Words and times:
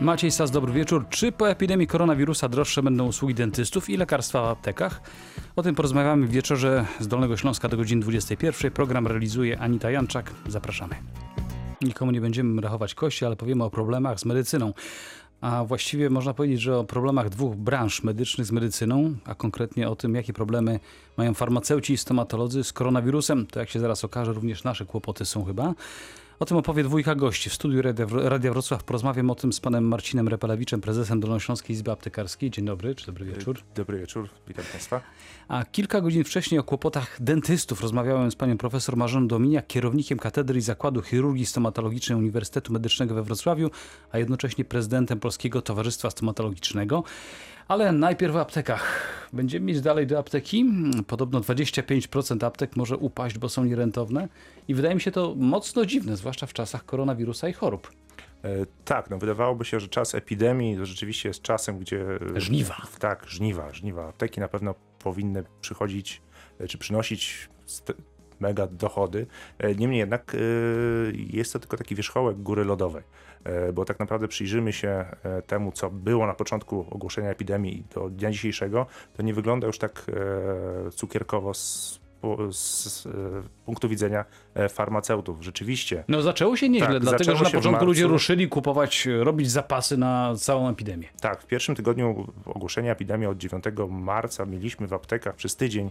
Maciej 0.00 0.30
Sas, 0.30 0.50
dobry 0.50 0.72
wieczór. 0.72 1.04
Czy 1.10 1.32
po 1.32 1.50
epidemii 1.50 1.86
koronawirusa 1.86 2.48
droższe 2.48 2.82
będą 2.82 3.06
usługi 3.06 3.34
dentystów 3.34 3.90
i 3.90 3.96
lekarstwa 3.96 4.42
w 4.42 4.44
aptekach? 4.44 5.00
O 5.56 5.62
tym 5.62 5.74
porozmawiamy 5.74 6.26
w 6.26 6.30
wieczorze 6.30 6.86
z 7.00 7.08
Dolnego 7.08 7.36
Śląska 7.36 7.68
do 7.68 7.76
godziny 7.76 8.02
21. 8.02 8.70
Program 8.70 9.06
realizuje 9.06 9.58
Anita 9.58 9.90
Janczak. 9.90 10.32
Zapraszamy. 10.48 10.94
Nikomu 11.82 12.10
nie 12.10 12.20
będziemy 12.20 12.62
rachować 12.62 12.94
kości, 12.94 13.24
ale 13.24 13.36
powiemy 13.36 13.64
o 13.64 13.70
problemach 13.70 14.20
z 14.20 14.24
medycyną. 14.24 14.72
A 15.40 15.64
właściwie 15.64 16.10
można 16.10 16.34
powiedzieć, 16.34 16.60
że 16.60 16.78
o 16.78 16.84
problemach 16.84 17.28
dwóch 17.28 17.56
branż 17.56 18.02
medycznych 18.02 18.46
z 18.46 18.52
medycyną, 18.52 19.14
a 19.24 19.34
konkretnie 19.34 19.88
o 19.88 19.96
tym, 19.96 20.14
jakie 20.14 20.32
problemy 20.32 20.80
mają 21.16 21.34
farmaceuci 21.34 21.92
i 21.92 21.96
stomatolodzy 21.96 22.64
z 22.64 22.72
koronawirusem. 22.72 23.46
To 23.46 23.60
jak 23.60 23.68
się 23.68 23.80
zaraz 23.80 24.04
okaże, 24.04 24.32
również 24.32 24.64
nasze 24.64 24.84
kłopoty 24.86 25.24
są 25.24 25.44
chyba. 25.44 25.74
O 26.38 26.44
tym 26.44 26.56
opowie 26.56 26.84
dwójka 26.84 27.14
gości. 27.14 27.50
W 27.50 27.54
studiu 27.54 27.82
Radia, 28.12 28.52
Wrocław 28.52 28.84
porozmawiam 28.84 29.30
o 29.30 29.34
tym 29.34 29.52
z 29.52 29.60
panem 29.60 29.88
Marcinem 29.88 30.28
Repelewiczem, 30.28 30.80
prezesem 30.80 31.20
Dolnośląskiej 31.20 31.74
Izby 31.74 31.90
Aptekarskiej. 31.90 32.50
Dzień 32.50 32.64
dobry, 32.64 32.94
czy 32.94 33.06
dobry 33.06 33.24
wieczór. 33.24 33.58
Dobry 33.74 33.98
wieczór, 33.98 34.28
witam 34.48 34.64
państwa. 34.72 35.00
A 35.48 35.64
kilka 35.64 36.00
godzin 36.00 36.24
wcześniej 36.24 36.60
o 36.60 36.62
kłopotach 36.62 37.16
dentystów 37.20 37.80
rozmawiałem 37.80 38.30
z 38.30 38.36
panią 38.36 38.58
profesor 38.58 38.96
Marzoną 38.96 39.28
Dominiak, 39.28 39.66
kierownikiem 39.66 40.18
Katedry 40.18 40.58
i 40.58 40.62
Zakładu 40.62 41.02
Chirurgii 41.02 41.46
Stomatologicznej 41.46 42.18
Uniwersytetu 42.18 42.72
Medycznego 42.72 43.14
we 43.14 43.22
Wrocławiu, 43.22 43.70
a 44.12 44.18
jednocześnie 44.18 44.64
prezydentem 44.64 45.20
Polskiego 45.20 45.62
Towarzystwa 45.62 46.10
Stomatologicznego. 46.10 47.04
Ale 47.68 47.92
najpierw 47.92 48.34
w 48.34 48.36
aptekach. 48.36 49.12
Będziemy 49.32 49.66
mieć 49.66 49.80
dalej 49.80 50.06
do 50.06 50.18
apteki. 50.18 50.66
Podobno 51.06 51.40
25% 51.40 52.46
aptek 52.46 52.76
może 52.76 52.96
upaść, 52.96 53.38
bo 53.38 53.48
są 53.48 53.64
nierentowne. 53.64 54.28
I 54.68 54.74
wydaje 54.74 54.94
mi 54.94 55.00
się 55.00 55.10
to 55.10 55.34
mocno 55.36 55.86
dziwne, 55.86 56.16
zwłaszcza 56.16 56.46
w 56.46 56.52
czasach 56.52 56.84
koronawirusa 56.84 57.48
i 57.48 57.52
chorób. 57.52 57.90
E, 58.44 58.48
tak, 58.84 59.10
no 59.10 59.18
wydawało 59.18 59.64
się, 59.64 59.80
że 59.80 59.88
czas 59.88 60.14
epidemii 60.14 60.76
to 60.76 60.86
rzeczywiście 60.86 61.28
jest 61.28 61.42
czasem, 61.42 61.78
gdzie... 61.78 62.04
Żniwa. 62.36 62.76
Tak, 62.98 63.24
żniwa, 63.28 63.72
żniwa. 63.72 64.08
Apteki 64.08 64.40
na 64.40 64.48
pewno 64.48 64.74
powinny 64.98 65.44
przychodzić, 65.60 66.22
e, 66.60 66.68
czy 66.68 66.78
przynosić 66.78 67.48
mega 68.40 68.66
dochody. 68.66 69.26
E, 69.58 69.74
niemniej 69.74 69.98
jednak 69.98 70.34
e, 70.34 70.38
jest 71.16 71.52
to 71.52 71.58
tylko 71.58 71.76
taki 71.76 71.94
wierzchołek 71.94 72.36
góry 72.36 72.64
lodowej, 72.64 73.02
e, 73.02 73.35
bo 73.74 73.84
tak 73.84 73.98
naprawdę 73.98 74.28
przyjrzymy 74.28 74.72
się 74.72 75.04
temu, 75.46 75.72
co 75.72 75.90
było 75.90 76.26
na 76.26 76.34
początku 76.34 76.86
ogłoszenia 76.90 77.30
epidemii 77.30 77.84
do 77.94 78.10
dnia 78.10 78.30
dzisiejszego, 78.30 78.86
to 79.16 79.22
nie 79.22 79.34
wygląda 79.34 79.66
już 79.66 79.78
tak 79.78 80.06
cukierkowo 80.92 81.54
z 81.54 82.00
z 82.50 83.08
punktu 83.64 83.88
widzenia 83.88 84.24
farmaceutów. 84.68 85.42
Rzeczywiście. 85.42 86.04
No 86.08 86.22
zaczęło 86.22 86.56
się 86.56 86.68
nieźle, 86.68 86.88
tak, 86.88 86.98
dlatego 86.98 87.36
że 87.36 87.44
na 87.44 87.50
początku 87.50 87.84
ludzie 87.84 88.06
ruszyli 88.06 88.48
kupować, 88.48 89.08
robić 89.20 89.50
zapasy 89.50 89.96
na 89.96 90.34
całą 90.38 90.68
epidemię. 90.68 91.08
Tak, 91.20 91.42
w 91.42 91.46
pierwszym 91.46 91.74
tygodniu 91.74 92.26
ogłoszenia 92.44 92.92
epidemii 92.92 93.26
od 93.26 93.38
9 93.38 93.64
marca 93.88 94.46
mieliśmy 94.46 94.86
w 94.86 94.92
aptekach 94.92 95.34
przez 95.34 95.56
tydzień 95.56 95.90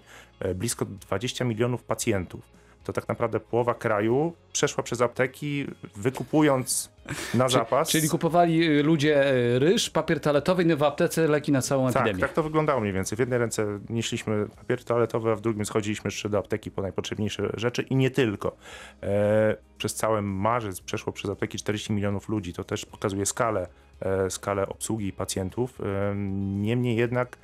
blisko 0.56 0.86
20 0.86 1.45
milionów 1.45 1.83
pacjentów 1.83 2.64
to 2.86 2.94
tak 2.94 3.08
naprawdę 3.08 3.39
połowa 3.39 3.73
kraju 3.73 4.33
przeszła 4.53 4.83
przez 4.83 5.02
apteki, 5.02 5.66
wykupując 5.95 6.92
na 7.33 7.50
zapas. 7.50 7.89
Czyli 7.89 8.09
kupowali 8.09 8.64
y, 8.80 8.83
ludzie 8.83 9.33
y, 9.33 9.59
ryż, 9.59 9.89
papier 9.89 10.19
toaletowy 10.19 10.64
i 10.64 10.75
w 10.75 10.83
aptece 10.83 11.27
leki 11.27 11.52
na 11.52 11.61
całą 11.61 11.92
tak, 11.92 11.95
epidemię. 11.95 12.22
Tak, 12.22 12.33
to 12.33 12.44
wyglądało 12.44 12.81
mniej 12.81 12.94
więcej. 12.94 13.16
W 13.16 13.19
jednej 13.19 13.39
ręce 13.39 13.80
nieśliśmy 13.89 14.45
papier 14.55 14.83
toaletowy, 14.83 15.31
a 15.31 15.36
w 15.36 15.42
drugim 15.42 15.66
schodziliśmy 15.66 16.08
jeszcze 16.08 16.30
do 16.30 16.38
apteki 16.38 16.72
po 16.72 16.81
najpotrzebniejsze 16.81 17.50
rzeczy 17.58 17.81
i 17.81 17.95
nie 17.95 18.11
tylko. 18.11 18.55
E, 19.03 19.55
przez 19.77 19.95
cały 19.95 20.22
marzec 20.22 20.81
przeszło 20.81 21.14
przez 21.14 21.31
apteki 21.31 21.58
40 21.58 21.94
milionów 21.94 22.30
ludzi. 22.30 22.53
To 22.53 22.64
też 22.64 22.86
pokazuje 22.86 23.25
skalę, 23.25 23.67
e, 23.99 24.30
skalę 24.30 24.67
obsługi 24.67 25.14
pacjentów. 25.14 25.81
E, 25.81 26.16
niemniej 26.55 26.95
jednak 26.95 27.38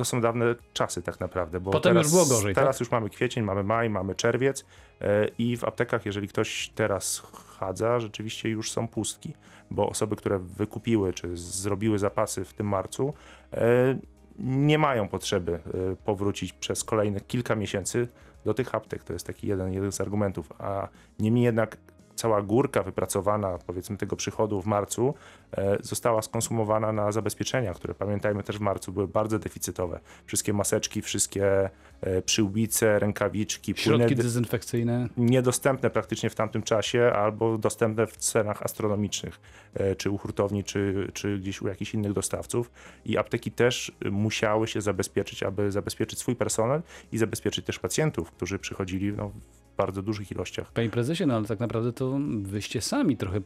to 0.00 0.04
są 0.04 0.20
dawne 0.20 0.54
czasy 0.72 1.02
tak 1.02 1.20
naprawdę. 1.20 1.60
Bo 1.60 1.70
Potem 1.70 1.94
teraz, 1.94 2.06
już 2.06 2.12
było 2.12 2.26
gorzej. 2.26 2.54
Teraz 2.54 2.76
tak? 2.76 2.80
już 2.80 2.90
mamy 2.90 3.10
kwiecień, 3.10 3.44
mamy 3.44 3.64
maj, 3.64 3.90
mamy 3.90 4.14
czerwiec 4.14 4.64
e, 5.00 5.28
i 5.38 5.56
w 5.56 5.64
aptekach, 5.64 6.06
jeżeli 6.06 6.28
ktoś 6.28 6.72
teraz 6.74 7.22
chadza, 7.58 8.00
rzeczywiście 8.00 8.48
już 8.48 8.70
są 8.70 8.88
pustki, 8.88 9.34
bo 9.70 9.88
osoby, 9.88 10.16
które 10.16 10.38
wykupiły 10.38 11.12
czy 11.12 11.36
zrobiły 11.36 11.98
zapasy 11.98 12.44
w 12.44 12.52
tym 12.52 12.68
marcu, 12.68 13.14
e, 13.52 13.98
nie 14.38 14.78
mają 14.78 15.08
potrzeby 15.08 15.52
e, 15.52 15.96
powrócić 15.96 16.52
przez 16.52 16.84
kolejne 16.84 17.20
kilka 17.20 17.56
miesięcy 17.56 18.08
do 18.44 18.54
tych 18.54 18.74
aptek. 18.74 19.04
To 19.04 19.12
jest 19.12 19.26
taki 19.26 19.46
jeden, 19.46 19.72
jeden 19.72 19.92
z 19.92 20.00
argumentów. 20.00 20.52
A 20.58 20.88
niemniej 21.18 21.44
jednak 21.44 21.76
cała 22.20 22.42
górka 22.42 22.82
wypracowana, 22.82 23.58
powiedzmy, 23.66 23.96
tego 23.96 24.16
przychodu 24.16 24.62
w 24.62 24.66
marcu 24.66 25.14
e, 25.52 25.76
została 25.82 26.22
skonsumowana 26.22 26.92
na 26.92 27.12
zabezpieczenia, 27.12 27.74
które 27.74 27.94
pamiętajmy 27.94 28.42
też 28.42 28.58
w 28.58 28.60
marcu 28.60 28.92
były 28.92 29.08
bardzo 29.08 29.38
deficytowe. 29.38 30.00
Wszystkie 30.26 30.52
maseczki, 30.52 31.02
wszystkie 31.02 31.70
e, 32.00 32.22
przyłbice, 32.22 32.98
rękawiczki, 32.98 33.74
środki 33.76 34.16
dezynfekcyjne. 34.16 35.08
Niedostępne 35.16 35.90
praktycznie 35.90 36.30
w 36.30 36.34
tamtym 36.34 36.62
czasie 36.62 37.12
albo 37.14 37.58
dostępne 37.58 38.06
w 38.06 38.16
cenach 38.16 38.62
astronomicznych, 38.62 39.40
e, 39.74 39.96
czy 39.96 40.10
u 40.10 40.18
hurtowni, 40.18 40.64
czy, 40.64 41.10
czy 41.14 41.38
gdzieś 41.38 41.62
u 41.62 41.68
jakichś 41.68 41.94
innych 41.94 42.12
dostawców. 42.12 42.70
I 43.04 43.18
apteki 43.18 43.50
też 43.50 43.92
musiały 44.10 44.68
się 44.68 44.80
zabezpieczyć, 44.80 45.42
aby 45.42 45.72
zabezpieczyć 45.72 46.18
swój 46.18 46.36
personel 46.36 46.82
i 47.12 47.18
zabezpieczyć 47.18 47.66
też 47.66 47.78
pacjentów, 47.78 48.30
którzy 48.30 48.58
przychodzili 48.58 49.12
no, 49.12 49.32
bardzo 49.80 50.02
dużych 50.02 50.32
ilościach. 50.32 50.72
Panie 50.72 50.90
prezesie, 50.90 51.26
no 51.26 51.34
ale 51.36 51.44
tak 51.44 51.60
naprawdę 51.60 51.92
to 51.92 52.18
wyście 52.42 52.80
sami 52.80 53.16
trochę 53.16 53.40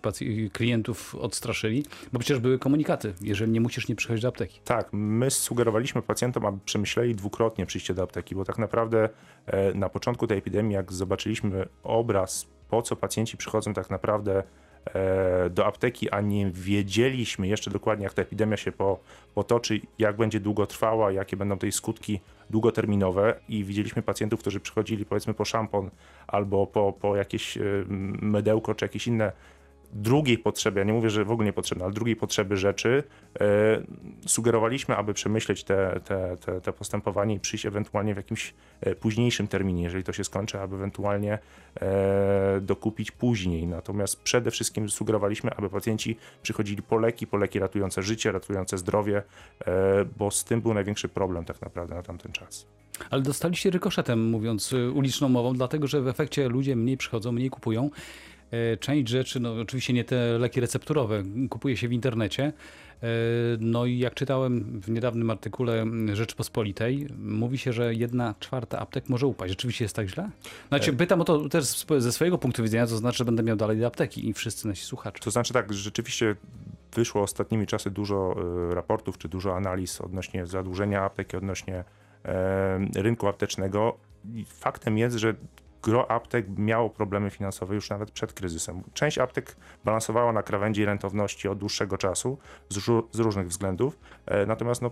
klientów 0.52 1.14
odstraszyli, 1.14 1.84
bo 2.12 2.18
przecież 2.18 2.38
były 2.38 2.58
komunikaty, 2.58 3.14
jeżeli 3.20 3.52
nie 3.52 3.60
musisz, 3.60 3.88
nie 3.88 3.96
przychodzić 3.96 4.22
do 4.22 4.28
apteki. 4.28 4.60
Tak, 4.64 4.88
my 4.92 5.30
sugerowaliśmy 5.30 6.02
pacjentom, 6.02 6.46
aby 6.46 6.58
przemyśleli 6.64 7.14
dwukrotnie 7.14 7.66
przyjście 7.66 7.94
do 7.94 8.02
apteki, 8.02 8.34
bo 8.34 8.44
tak 8.44 8.58
naprawdę 8.58 9.08
e, 9.46 9.74
na 9.74 9.88
początku 9.88 10.26
tej 10.26 10.38
epidemii, 10.38 10.74
jak 10.74 10.92
zobaczyliśmy 10.92 11.68
obraz, 11.82 12.46
po 12.68 12.82
co 12.82 12.96
pacjenci 12.96 13.36
przychodzą 13.36 13.74
tak 13.74 13.90
naprawdę 13.90 14.42
e, 14.86 15.50
do 15.50 15.66
apteki, 15.66 16.10
a 16.10 16.20
nie 16.20 16.50
wiedzieliśmy 16.50 17.48
jeszcze 17.48 17.70
dokładnie, 17.70 18.04
jak 18.04 18.14
ta 18.14 18.22
epidemia 18.22 18.56
się 18.56 18.72
potoczy, 19.34 19.80
jak 19.98 20.16
będzie 20.16 20.40
długo 20.40 20.66
trwała, 20.66 21.12
jakie 21.12 21.36
będą 21.36 21.58
tej 21.58 21.72
skutki 21.72 22.20
długoterminowe 22.50 23.40
i 23.48 23.64
widzieliśmy 23.64 24.02
pacjentów, 24.02 24.40
którzy 24.40 24.60
przychodzili 24.60 25.04
powiedzmy 25.04 25.34
po 25.34 25.44
szampon 25.44 25.90
albo 26.26 26.66
po, 26.66 26.92
po 26.92 27.16
jakieś 27.16 27.56
y, 27.56 27.84
mydełko 28.22 28.74
czy 28.74 28.84
jakieś 28.84 29.06
inne 29.06 29.32
drugiej 29.94 30.38
potrzeby, 30.38 30.80
ja 30.80 30.84
nie 30.84 30.92
mówię, 30.92 31.10
że 31.10 31.24
w 31.24 31.30
ogóle 31.30 31.46
niepotrzebne, 31.46 31.84
ale 31.84 31.94
drugiej 31.94 32.16
potrzeby 32.16 32.56
rzeczy, 32.56 33.02
e, 33.40 33.82
sugerowaliśmy, 34.26 34.96
aby 34.96 35.14
przemyśleć 35.14 35.64
te, 35.64 36.00
te, 36.04 36.36
te, 36.36 36.60
te, 36.60 36.72
postępowanie 36.72 37.34
i 37.34 37.40
przyjść 37.40 37.66
ewentualnie 37.66 38.14
w 38.14 38.16
jakimś 38.16 38.54
e, 38.80 38.94
późniejszym 38.94 39.48
terminie, 39.48 39.82
jeżeli 39.82 40.04
to 40.04 40.12
się 40.12 40.24
skończy, 40.24 40.60
aby 40.60 40.76
ewentualnie 40.76 41.38
e, 41.80 42.60
dokupić 42.60 43.10
później. 43.10 43.66
Natomiast 43.66 44.22
przede 44.22 44.50
wszystkim 44.50 44.90
sugerowaliśmy, 44.90 45.54
aby 45.54 45.70
pacjenci 45.70 46.16
przychodzili 46.42 46.82
po 46.82 46.98
leki, 46.98 47.26
po 47.26 47.36
leki 47.36 47.58
ratujące 47.58 48.02
życie, 48.02 48.32
ratujące 48.32 48.78
zdrowie, 48.78 49.22
bo 50.18 50.30
z 50.30 50.44
tym 50.44 50.60
był 50.60 50.74
największy 50.74 51.08
problem 51.08 51.44
tak 51.44 51.60
naprawdę 51.60 51.94
na 51.94 52.02
tamten 52.02 52.32
czas. 52.32 52.66
Ale 53.10 53.22
dostaliście 53.22 53.70
rykoszetem, 53.70 54.30
mówiąc 54.30 54.74
uliczną 54.94 55.28
mową, 55.28 55.54
dlatego 55.54 55.86
że 55.86 56.02
w 56.02 56.08
efekcie 56.08 56.48
ludzie 56.48 56.76
mniej 56.76 56.96
przychodzą, 56.96 57.32
mniej 57.32 57.50
kupują. 57.50 57.90
E, 58.72 58.76
część 58.76 59.08
rzeczy, 59.08 59.40
no 59.40 59.60
oczywiście 59.60 59.92
nie 59.92 60.04
te 60.04 60.38
leki 60.38 60.60
recepturowe, 60.60 61.22
kupuje 61.50 61.76
się 61.76 61.88
w 61.88 61.92
internecie. 61.92 62.44
E, 63.02 63.06
no 63.60 63.86
i 63.86 63.98
jak 63.98 64.14
czytałem 64.14 64.80
w 64.80 64.90
niedawnym 64.90 65.30
artykule 65.30 65.84
Rzeczpospolitej, 66.12 67.06
mówi 67.18 67.58
się, 67.58 67.72
że 67.72 67.94
jedna 67.94 68.34
czwarta 68.40 68.78
aptek 68.78 69.08
może 69.08 69.26
upaść. 69.26 69.50
Rzeczywiście 69.50 69.84
jest 69.84 69.96
tak 69.96 70.08
źle? 70.08 70.30
Znaczy, 70.68 70.90
e. 70.90 70.94
pytam 70.94 71.20
o 71.20 71.24
to 71.24 71.48
też 71.48 71.64
ze 71.98 72.12
swojego 72.12 72.38
punktu 72.38 72.62
widzenia, 72.62 72.86
to 72.86 72.96
znaczy, 72.96 73.18
że 73.18 73.24
będę 73.24 73.42
miał 73.42 73.56
dalej 73.56 73.84
apteki 73.84 74.28
i 74.28 74.34
wszyscy 74.34 74.68
nasi 74.68 74.84
słuchacze. 74.84 75.22
To 75.24 75.30
znaczy 75.30 75.52
tak, 75.52 75.72
rzeczywiście 75.72 76.36
wyszło 76.94 77.22
ostatnimi 77.22 77.66
czasy 77.66 77.90
dużo 77.90 78.36
raportów, 78.70 79.18
czy 79.18 79.28
dużo 79.28 79.56
analiz 79.56 80.00
odnośnie 80.00 80.46
zadłużenia 80.46 81.02
apteki, 81.02 81.36
odnośnie 81.36 81.84
rynku 82.96 83.28
aptecznego. 83.28 83.96
Faktem 84.46 84.98
jest, 84.98 85.16
że 85.16 85.34
gro 85.84 86.10
aptek 86.10 86.46
miało 86.58 86.90
problemy 86.90 87.30
finansowe 87.30 87.74
już 87.74 87.90
nawet 87.90 88.10
przed 88.10 88.32
kryzysem. 88.32 88.82
Część 88.94 89.18
aptek 89.18 89.56
balansowała 89.84 90.32
na 90.32 90.42
krawędzi 90.42 90.84
rentowności 90.84 91.48
od 91.48 91.58
dłuższego 91.58 91.98
czasu 91.98 92.38
z, 92.68 92.78
z 93.12 93.18
różnych 93.18 93.48
względów, 93.48 93.98
e, 94.26 94.46
natomiast 94.46 94.82
no, 94.82 94.90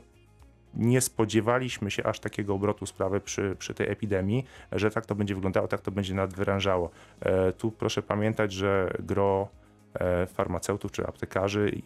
nie 0.74 1.00
spodziewaliśmy 1.00 1.90
się 1.90 2.04
aż 2.04 2.20
takiego 2.20 2.54
obrotu 2.54 2.86
sprawy 2.86 3.20
przy, 3.20 3.56
przy 3.58 3.74
tej 3.74 3.90
epidemii, 3.90 4.44
że 4.72 4.90
tak 4.90 5.06
to 5.06 5.14
będzie 5.14 5.34
wyglądało, 5.34 5.68
tak 5.68 5.80
to 5.80 5.90
będzie 5.90 6.14
nadwyrężało. 6.14 6.90
E, 7.20 7.52
tu 7.52 7.70
proszę 7.70 8.02
pamiętać, 8.02 8.52
że 8.52 8.90
gro 8.98 9.48
e, 9.94 10.26
farmaceutów 10.26 10.92
czy 10.92 11.06
aptekarzy 11.06 11.82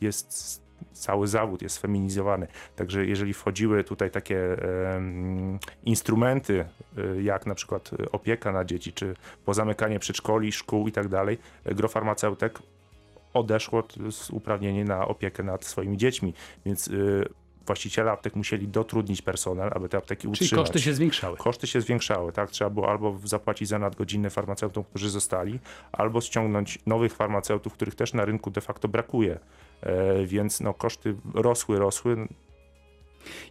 jest 0.00 0.69
cały 0.92 1.28
zawód 1.28 1.62
jest 1.62 1.78
feminizowany. 1.78 2.46
Także 2.76 3.06
jeżeli 3.06 3.34
wchodziły 3.34 3.84
tutaj 3.84 4.10
takie 4.10 4.56
um, 4.94 5.58
instrumenty, 5.84 6.64
e, 6.98 7.22
jak 7.22 7.46
na 7.46 7.54
przykład 7.54 7.90
opieka 8.12 8.52
na 8.52 8.64
dzieci, 8.64 8.92
czy 8.92 9.14
pozamykanie 9.44 9.98
przedszkoli, 9.98 10.52
szkół 10.52 10.88
i 10.88 10.92
tak 10.92 11.08
dalej, 11.08 11.38
gro 11.64 11.88
farmaceutek 11.88 12.58
odeszło 13.34 13.82
z 14.10 14.30
uprawnienie 14.30 14.84
na 14.84 15.08
opiekę 15.08 15.42
nad 15.42 15.64
swoimi 15.64 15.96
dziećmi, 15.96 16.34
więc 16.64 16.88
y, 16.88 17.28
właściciele 17.70 18.10
aptek 18.10 18.36
musieli 18.36 18.68
dotrudnić 18.68 19.22
personel, 19.22 19.70
aby 19.72 19.88
te 19.88 19.96
apteki 19.96 20.20
Czyli 20.20 20.32
utrzymać. 20.32 20.66
koszty 20.66 20.80
się 20.80 20.94
zwiększały. 20.94 21.36
Koszty 21.36 21.66
się 21.66 21.80
zwiększały, 21.80 22.32
tak? 22.32 22.50
Trzeba 22.50 22.70
było 22.70 22.90
albo 22.90 23.18
zapłacić 23.24 23.68
za 23.68 23.78
nadgodziny 23.78 24.30
farmaceutom, 24.30 24.84
którzy 24.84 25.10
zostali, 25.10 25.58
albo 25.92 26.20
ściągnąć 26.20 26.78
nowych 26.86 27.12
farmaceutów, 27.12 27.72
których 27.72 27.94
też 27.94 28.14
na 28.14 28.24
rynku 28.24 28.50
de 28.50 28.60
facto 28.60 28.88
brakuje. 28.88 29.38
E, 29.82 30.26
więc 30.26 30.60
no, 30.60 30.74
koszty 30.74 31.14
rosły, 31.34 31.78
rosły. 31.78 32.28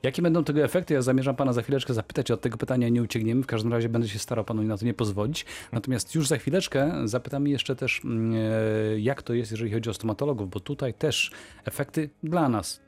Jakie 0.03 0.21
będą 0.21 0.43
tego 0.43 0.63
efekty? 0.63 0.93
Ja 0.93 1.01
zamierzam 1.01 1.35
pana 1.35 1.53
za 1.53 1.61
chwileczkę 1.61 1.93
zapytać, 1.93 2.31
od 2.31 2.41
tego 2.41 2.57
pytania 2.57 2.89
nie 2.89 3.01
uciekniemy. 3.01 3.43
W 3.43 3.47
każdym 3.47 3.73
razie 3.73 3.89
będę 3.89 4.07
się 4.07 4.19
starał 4.19 4.45
panu 4.45 4.63
na 4.63 4.77
to 4.77 4.85
nie 4.85 4.93
pozwolić. 4.93 5.45
Natomiast 5.71 6.15
już 6.15 6.27
za 6.27 6.37
chwileczkę 6.37 7.01
zapytamy 7.05 7.49
jeszcze 7.49 7.75
też, 7.75 8.01
mm, 8.05 8.33
e, 8.35 8.99
jak 8.99 9.21
to 9.21 9.33
jest, 9.33 9.51
jeżeli 9.51 9.71
chodzi 9.71 9.89
o 9.89 9.93
stomatologów, 9.93 10.49
bo 10.49 10.59
tutaj 10.59 10.93
też 10.93 11.31
efekty 11.65 12.09
dla 12.23 12.49
nas, 12.49 12.81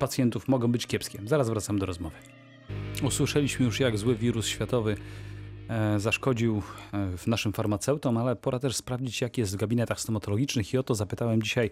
pacjentów, 0.00 0.48
mogą 0.48 0.72
być 0.72 0.86
kiepskie. 0.86 1.18
Zaraz 1.26 1.48
wracam 1.48 1.78
do 1.78 1.86
rozmowy. 1.86 2.16
Usłyszeliśmy 3.02 3.66
już, 3.66 3.80
jak 3.80 3.98
zły 3.98 4.14
wirus 4.16 4.46
światowy 4.46 4.96
e, 5.68 6.00
zaszkodził 6.00 6.62
e, 6.92 7.16
w 7.16 7.26
naszym 7.26 7.52
farmaceutom, 7.52 8.16
ale 8.16 8.36
pora 8.36 8.58
też 8.58 8.76
sprawdzić, 8.76 9.20
jak 9.20 9.38
jest 9.38 9.52
w 9.52 9.56
gabinetach 9.56 10.00
stomatologicznych 10.00 10.74
i 10.74 10.78
o 10.78 10.82
to 10.82 10.94
zapytałem 10.94 11.42
dzisiaj 11.42 11.70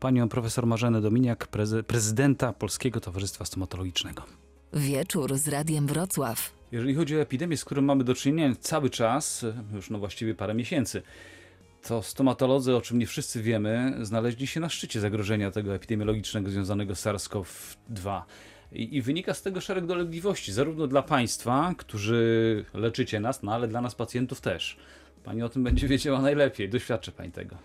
panią 0.00 0.28
profesor 0.28 0.66
Marzenę 0.66 1.00
Dominiak, 1.00 1.48
prezy- 1.50 1.82
prezydenta 1.82 2.52
Polskiego 2.52 3.00
Towarzystwa 3.00 3.44
Stomatologicznego. 3.44 4.22
Wieczór 4.72 5.38
z 5.38 5.48
Radiem 5.48 5.86
Wrocław. 5.86 6.52
Jeżeli 6.72 6.94
chodzi 6.94 7.16
o 7.16 7.20
epidemię, 7.20 7.56
z 7.56 7.64
którą 7.64 7.82
mamy 7.82 8.04
do 8.04 8.14
czynienia 8.14 8.54
cały 8.60 8.90
czas, 8.90 9.46
już 9.74 9.90
no 9.90 9.98
właściwie 9.98 10.34
parę 10.34 10.54
miesięcy, 10.54 11.02
to 11.82 12.02
stomatolodzy, 12.02 12.76
o 12.76 12.80
czym 12.80 12.98
nie 12.98 13.06
wszyscy 13.06 13.42
wiemy, 13.42 13.98
znaleźli 14.02 14.46
się 14.46 14.60
na 14.60 14.68
szczycie 14.68 15.00
zagrożenia 15.00 15.50
tego 15.50 15.74
epidemiologicznego 15.74 16.50
związanego 16.50 16.94
z 16.94 17.06
SARS-CoV-2. 17.06 18.22
I, 18.72 18.96
I 18.96 19.02
wynika 19.02 19.34
z 19.34 19.42
tego 19.42 19.60
szereg 19.60 19.86
dolegliwości, 19.86 20.52
zarówno 20.52 20.86
dla 20.86 21.02
Państwa, 21.02 21.74
którzy 21.78 22.64
leczycie 22.74 23.20
nas, 23.20 23.42
no 23.42 23.52
ale 23.54 23.68
dla 23.68 23.80
nas 23.80 23.94
pacjentów 23.94 24.40
też. 24.40 24.76
Pani 25.24 25.42
o 25.42 25.48
tym 25.48 25.64
będzie 25.64 25.88
wiedziała 25.88 26.20
najlepiej, 26.20 26.68
doświadczy 26.68 27.12
Pani 27.12 27.32
tego. 27.32 27.56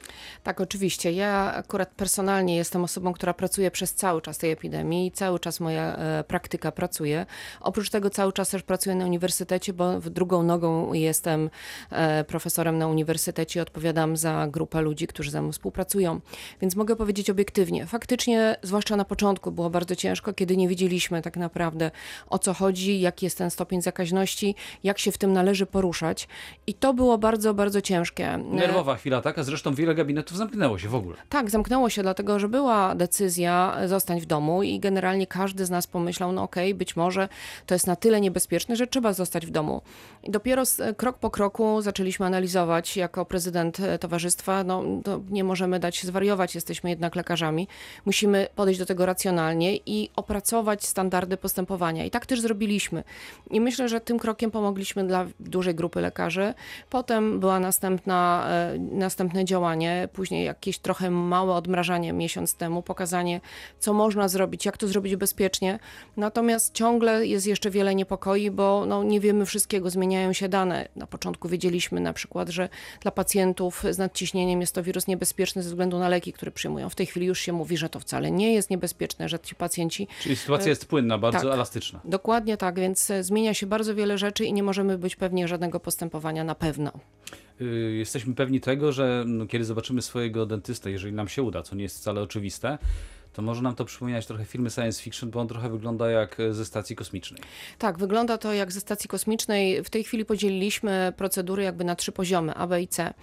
Tak, 0.43 0.61
oczywiście. 0.61 1.11
Ja 1.11 1.53
akurat 1.53 1.89
personalnie 1.89 2.55
jestem 2.55 2.83
osobą, 2.83 3.13
która 3.13 3.33
pracuje 3.33 3.71
przez 3.71 3.93
cały 3.93 4.21
czas 4.21 4.37
tej 4.37 4.51
epidemii 4.51 5.07
i 5.07 5.11
cały 5.11 5.39
czas 5.39 5.59
moja 5.59 5.95
e, 5.95 6.23
praktyka 6.23 6.71
pracuje. 6.71 7.25
Oprócz 7.61 7.89
tego 7.89 8.09
cały 8.09 8.33
czas 8.33 8.49
też 8.49 8.63
pracuję 8.63 8.95
na 8.95 9.05
uniwersytecie, 9.05 9.73
bo 9.73 9.99
w 9.99 10.09
drugą 10.09 10.43
nogą 10.43 10.93
jestem 10.93 11.49
e, 11.89 12.23
profesorem 12.23 12.77
na 12.77 12.87
uniwersytecie 12.87 13.59
i 13.59 13.61
odpowiadam 13.61 14.17
za 14.17 14.47
grupę 14.47 14.81
ludzi, 14.81 15.07
którzy 15.07 15.31
ze 15.31 15.41
mną 15.41 15.51
współpracują. 15.51 16.21
Więc 16.61 16.75
mogę 16.75 16.95
powiedzieć 16.95 17.29
obiektywnie. 17.29 17.85
Faktycznie, 17.85 18.55
zwłaszcza 18.61 18.95
na 18.95 19.05
początku 19.05 19.51
było 19.51 19.69
bardzo 19.69 19.95
ciężko, 19.95 20.33
kiedy 20.33 20.57
nie 20.57 20.67
wiedzieliśmy 20.67 21.21
tak 21.21 21.37
naprawdę 21.37 21.91
o 22.27 22.39
co 22.39 22.53
chodzi, 22.53 22.99
jaki 22.99 23.25
jest 23.25 23.37
ten 23.37 23.51
stopień 23.51 23.81
zakaźności, 23.81 24.55
jak 24.83 24.99
się 24.99 25.11
w 25.11 25.17
tym 25.17 25.33
należy 25.33 25.65
poruszać. 25.65 26.27
I 26.67 26.73
to 26.73 26.93
było 26.93 27.17
bardzo, 27.17 27.44
bardzo 27.53 27.81
ciężkie. 27.81 28.37
Nerwowa 28.37 28.95
chwila 28.95 29.21
taka, 29.21 29.43
zresztą 29.43 29.73
wiele 29.73 29.95
gabinetów 29.95 30.37
zamknęło 30.37 30.79
się 30.79 30.89
w 30.89 30.95
ogóle. 30.95 31.15
Tak, 31.29 31.49
zamknęło 31.49 31.89
się, 31.89 32.01
dlatego 32.01 32.39
że 32.39 32.49
była 32.49 32.95
decyzja 32.95 33.77
zostań 33.85 34.21
w 34.21 34.25
domu 34.25 34.63
i 34.63 34.79
generalnie 34.79 35.27
każdy 35.27 35.65
z 35.65 35.69
nas 35.69 35.87
pomyślał, 35.87 36.31
no 36.31 36.43
okej, 36.43 36.73
być 36.73 36.95
może 36.95 37.29
to 37.65 37.75
jest 37.75 37.87
na 37.87 37.95
tyle 37.95 38.21
niebezpieczne, 38.21 38.75
że 38.75 38.87
trzeba 38.87 39.13
zostać 39.13 39.45
w 39.45 39.49
domu. 39.49 39.81
I 40.23 40.31
dopiero 40.31 40.65
z, 40.65 40.97
krok 40.97 41.17
po 41.17 41.29
kroku 41.29 41.81
zaczęliśmy 41.81 42.25
analizować 42.25 42.97
jako 42.97 43.25
prezydent 43.25 43.79
e, 43.79 43.99
towarzystwa, 43.99 44.63
no 44.63 44.83
to 45.03 45.21
nie 45.29 45.43
możemy 45.43 45.79
dać 45.79 45.95
się 45.95 46.07
zwariować, 46.07 46.55
jesteśmy 46.55 46.89
jednak 46.89 47.15
lekarzami. 47.15 47.67
Musimy 48.05 48.47
podejść 48.55 48.79
do 48.79 48.85
tego 48.85 49.05
racjonalnie 49.05 49.77
i 49.77 50.09
opracować 50.15 50.85
standardy 50.85 51.37
postępowania. 51.37 52.05
I 52.05 52.11
tak 52.11 52.25
też 52.25 52.41
zrobiliśmy. 52.41 53.03
I 53.51 53.61
myślę, 53.61 53.89
że 53.89 54.01
tym 54.01 54.19
krokiem 54.19 54.51
pomogliśmy 54.51 55.07
dla 55.07 55.25
dużej 55.39 55.75
grupy 55.75 56.01
lekarzy. 56.01 56.53
Potem 56.89 57.34
była 57.39 57.59
następna, 57.59 58.47
e, 58.49 58.79
następne 58.79 59.45
działanie, 59.45 60.09
później 60.13 60.45
jakieś 60.45 60.79
trochę 60.79 61.11
małe 61.11 61.53
odmrażanie 61.53 62.13
miesiąc 62.13 62.55
temu, 62.55 62.81
pokazanie, 62.81 63.41
co 63.79 63.93
można 63.93 64.27
zrobić, 64.27 64.65
jak 64.65 64.77
to 64.77 64.87
zrobić 64.87 65.15
bezpiecznie. 65.15 65.79
Natomiast 66.17 66.73
ciągle 66.73 67.25
jest 67.25 67.47
jeszcze 67.47 67.71
wiele 67.71 67.95
niepokoi, 67.95 68.51
bo 68.51 68.85
no, 68.85 69.03
nie 69.03 69.19
wiemy 69.19 69.45
wszystkiego, 69.45 69.89
zmieniają 69.89 70.33
się 70.33 70.49
dane. 70.49 70.87
Na 70.95 71.07
początku 71.07 71.49
wiedzieliśmy 71.49 72.01
na 72.01 72.13
przykład, 72.13 72.49
że 72.49 72.69
dla 72.99 73.11
pacjentów 73.11 73.83
z 73.89 73.97
nadciśnieniem 73.97 74.61
jest 74.61 74.75
to 74.75 74.83
wirus 74.83 75.07
niebezpieczny 75.07 75.63
ze 75.63 75.69
względu 75.69 75.99
na 75.99 76.09
leki, 76.09 76.33
które 76.33 76.51
przyjmują. 76.51 76.89
W 76.89 76.95
tej 76.95 77.05
chwili 77.05 77.25
już 77.25 77.39
się 77.39 77.53
mówi, 77.53 77.77
że 77.77 77.89
to 77.89 77.99
wcale 77.99 78.31
nie 78.31 78.53
jest 78.53 78.69
niebezpieczne, 78.69 79.29
że 79.29 79.39
ci 79.39 79.55
pacjenci 79.55 80.07
Czyli 80.21 80.35
sytuacja 80.35 80.69
jest 80.69 80.85
płynna, 80.85 81.17
bardzo 81.17 81.39
tak. 81.39 81.53
elastyczna. 81.53 81.99
Dokładnie 82.05 82.57
tak, 82.57 82.79
więc 82.79 83.11
e, 83.11 83.23
zmienia 83.23 83.53
się 83.53 83.67
bardzo 83.67 83.95
wiele 83.95 84.17
rzeczy 84.17 84.45
i 84.45 84.53
nie 84.53 84.63
możemy 84.63 84.97
być 84.97 85.15
pewni 85.15 85.47
żadnego 85.47 85.79
postępowania 85.79 86.43
na 86.43 86.55
pewno. 86.55 86.91
Y, 87.61 87.95
jesteśmy 87.97 88.35
pewni 88.35 88.61
tego, 88.61 88.91
że 88.91 89.23
no, 89.27 89.45
kiedy 89.45 89.65
zobaczymy 89.65 90.01
swojego 90.01 90.45
dentystę, 90.45 90.91
jeżeli 90.91 91.13
nam 91.13 91.27
się 91.27 91.43
uda, 91.43 91.63
co 91.63 91.75
nie 91.75 91.83
jest 91.83 91.97
wcale 91.97 92.21
oczywiste, 92.21 92.77
to 93.35 93.41
może 93.41 93.61
nam 93.61 93.75
to 93.75 93.85
przypominać 93.85 94.25
trochę 94.25 94.45
filmy 94.45 94.69
science 94.69 95.01
fiction, 95.03 95.29
bo 95.29 95.39
on 95.39 95.47
trochę 95.47 95.69
wygląda 95.69 96.11
jak 96.11 96.39
e, 96.39 96.53
ze 96.53 96.65
stacji 96.65 96.95
kosmicznej. 96.95 97.41
Tak, 97.77 97.97
wygląda 97.97 98.37
to 98.37 98.53
jak 98.53 98.71
ze 98.71 98.79
stacji 98.79 99.07
kosmicznej. 99.07 99.83
W 99.83 99.89
tej 99.89 100.03
chwili 100.03 100.25
podzieliliśmy 100.25 101.13
procedury 101.17 101.63
jakby 101.63 101.83
na 101.83 101.95
trzy 101.95 102.11
poziomy, 102.11 102.53
A, 102.55 102.67
B 102.67 102.81
i 102.81 102.87
C. 102.87 103.13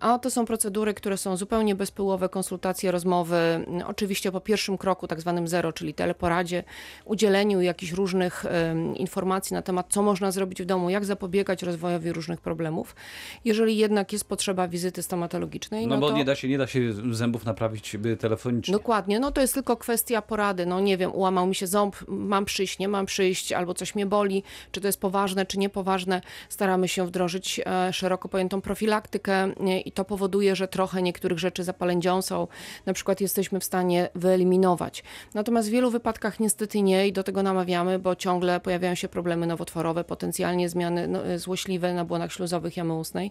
A 0.00 0.18
to 0.18 0.30
są 0.30 0.44
procedury, 0.44 0.94
które 0.94 1.16
są 1.16 1.36
zupełnie 1.36 1.74
bezpyłowe, 1.74 2.28
konsultacje, 2.28 2.90
rozmowy. 2.90 3.36
Mm, 3.36 3.82
Oczywiście 3.86 4.32
po 4.32 4.40
pierwszym 4.40 4.78
kroku, 4.78 5.06
tak 5.06 5.20
zwanym 5.20 5.48
zero, 5.48 5.72
czyli 5.72 5.94
teleporadzie, 5.94 6.64
udzieleniu 7.04 7.60
jakichś 7.60 7.92
różnych 7.92 8.44
em, 8.46 8.96
informacji 8.96 9.54
na 9.54 9.62
temat, 9.62 9.86
co 9.90 10.02
można 10.02 10.30
zrobić 10.30 10.62
w 10.62 10.66
domu, 10.66 10.90
jak 10.90 11.04
zapobiegać 11.04 11.62
rozwojowi 11.62 12.12
różnych 12.12 12.40
problemów. 12.40 12.96
Jeżeli 13.44 13.76
jednak 13.76 14.12
jest 14.12 14.28
potrzeba 14.28 14.68
wizyty 14.68 15.02
stomatologicznej, 15.02 15.86
No, 15.86 15.94
no, 15.94 16.00
bo 16.00 16.10
to... 16.10 16.16
nie, 16.16 16.24
da 16.24 16.34
się, 16.34 16.48
nie 16.48 16.58
da 16.58 16.66
się 16.66 16.80
zębów 17.14 17.44
naprawić 17.44 17.96
telefonicznie. 18.20 18.72
Dokładnie, 18.72 19.20
no 19.20 19.30
to 19.32 19.40
jest 19.40 19.54
tylko 19.62 19.76
kwestia 19.76 20.22
porady. 20.22 20.66
No 20.66 20.80
nie 20.80 20.96
wiem, 20.96 21.14
ułamał 21.14 21.46
mi 21.46 21.54
się 21.54 21.66
ząb, 21.66 21.96
mam 22.08 22.44
przyjść, 22.44 22.78
nie 22.78 22.88
mam 22.88 23.06
przyjść, 23.06 23.52
albo 23.52 23.74
coś 23.74 23.94
mnie 23.94 24.06
boli, 24.06 24.42
czy 24.72 24.80
to 24.80 24.88
jest 24.88 25.00
poważne, 25.00 25.46
czy 25.46 25.58
niepoważne. 25.58 26.20
Staramy 26.48 26.88
się 26.88 27.06
wdrożyć 27.06 27.60
e, 27.66 27.92
szeroko 27.92 28.28
pojętą 28.28 28.60
profilaktykę 28.60 29.52
i 29.84 29.92
to 29.92 30.04
powoduje, 30.04 30.56
że 30.56 30.68
trochę 30.68 31.02
niektórych 31.02 31.38
rzeczy 31.38 31.64
zapaleń 31.64 32.02
dziąseł 32.02 32.48
na 32.86 32.92
przykład 32.92 33.20
jesteśmy 33.20 33.60
w 33.60 33.64
stanie 33.64 34.08
wyeliminować. 34.14 35.04
Natomiast 35.34 35.68
w 35.68 35.72
wielu 35.72 35.90
wypadkach 35.90 36.40
niestety 36.40 36.82
nie 36.82 37.08
i 37.08 37.12
do 37.12 37.22
tego 37.22 37.42
namawiamy, 37.42 37.98
bo 37.98 38.16
ciągle 38.16 38.60
pojawiają 38.60 38.94
się 38.94 39.08
problemy 39.08 39.46
nowotworowe, 39.46 40.04
potencjalnie 40.04 40.68
zmiany 40.68 41.08
no, 41.08 41.26
e, 41.26 41.38
złośliwe 41.38 41.94
na 41.94 42.04
błonach 42.04 42.32
śluzowych 42.32 42.76
jamy 42.76 42.94
ustnej. 42.94 43.30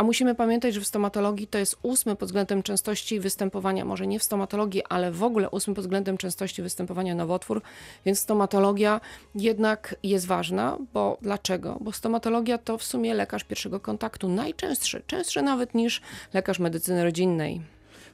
A 0.00 0.02
musimy 0.02 0.34
pamiętać, 0.34 0.74
że 0.74 0.80
w 0.80 0.86
stomatologii 0.86 1.46
to 1.46 1.58
jest 1.58 1.76
ósmy 1.82 2.16
pod 2.16 2.28
względem 2.28 2.62
częstości 2.62 3.20
występowania, 3.20 3.84
może 3.84 4.06
nie 4.06 4.18
w 4.18 4.22
stomatologii, 4.22 4.82
ale 4.88 5.12
w 5.12 5.22
ogóle 5.22 5.50
ósmy 5.50 5.74
pod 5.74 5.84
względem 5.84 6.16
częstości 6.16 6.62
występowania 6.62 7.14
nowotwór, 7.14 7.62
więc 8.04 8.18
stomatologia 8.18 9.00
jednak 9.34 9.94
jest 10.02 10.26
ważna, 10.26 10.78
bo 10.92 11.18
dlaczego? 11.22 11.78
Bo 11.80 11.92
stomatologia 11.92 12.58
to 12.58 12.78
w 12.78 12.84
sumie 12.84 13.14
lekarz 13.14 13.44
pierwszego 13.44 13.80
kontaktu, 13.80 14.28
najczęstszy, 14.28 15.02
częstszy 15.06 15.42
nawet 15.42 15.74
niż 15.74 16.00
lekarz 16.34 16.58
medycyny 16.58 17.04
rodzinnej. 17.04 17.60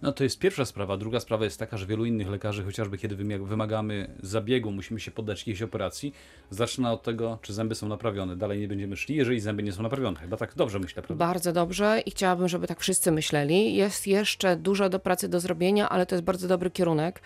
No 0.03 0.13
to 0.13 0.25
jest 0.25 0.39
pierwsza 0.39 0.65
sprawa. 0.65 0.97
Druga 0.97 1.21
sprawa 1.21 1.45
jest 1.45 1.59
taka, 1.59 1.77
że 1.77 1.87
wielu 1.87 2.05
innych 2.05 2.31
lekarzy, 2.31 2.65
chociażby 2.65 2.99
kiedy 2.99 3.17
wymagamy 3.45 4.11
zabiegu, 4.23 4.73
musimy 4.73 5.01
się 5.01 5.11
poddać 5.11 5.39
jakiejś 5.39 5.63
operacji, 5.63 6.15
zaczyna 6.51 6.93
od 6.93 7.03
tego, 7.03 7.39
czy 7.43 7.53
zęby 7.53 7.75
są 7.75 7.89
naprawione. 7.89 8.37
Dalej 8.37 8.61
nie 8.61 8.69
będziemy 8.69 8.97
szli, 8.97 9.17
jeżeli 9.17 9.41
zęby 9.41 9.63
nie 9.63 9.73
są 9.73 9.83
naprawione. 9.83 10.21
Chyba 10.21 10.37
tak 10.37 10.55
dobrze 10.55 10.79
myślę, 10.79 11.03
prawda? 11.03 11.27
Bardzo 11.27 11.53
dobrze 11.53 12.03
i 12.07 12.11
chciałabym, 12.11 12.49
żeby 12.49 12.67
tak 12.67 12.81
wszyscy 12.81 13.13
myśleli. 13.13 13.75
Jest 13.75 14.07
jeszcze 14.07 14.57
dużo 14.57 14.89
do 14.89 14.99
pracy 14.99 15.29
do 15.29 15.41
zrobienia, 15.41 15.89
ale 15.89 16.07
to 16.07 16.15
jest 16.15 16.25
bardzo 16.25 16.49
dobry 16.49 16.71
kierunek 16.71 17.21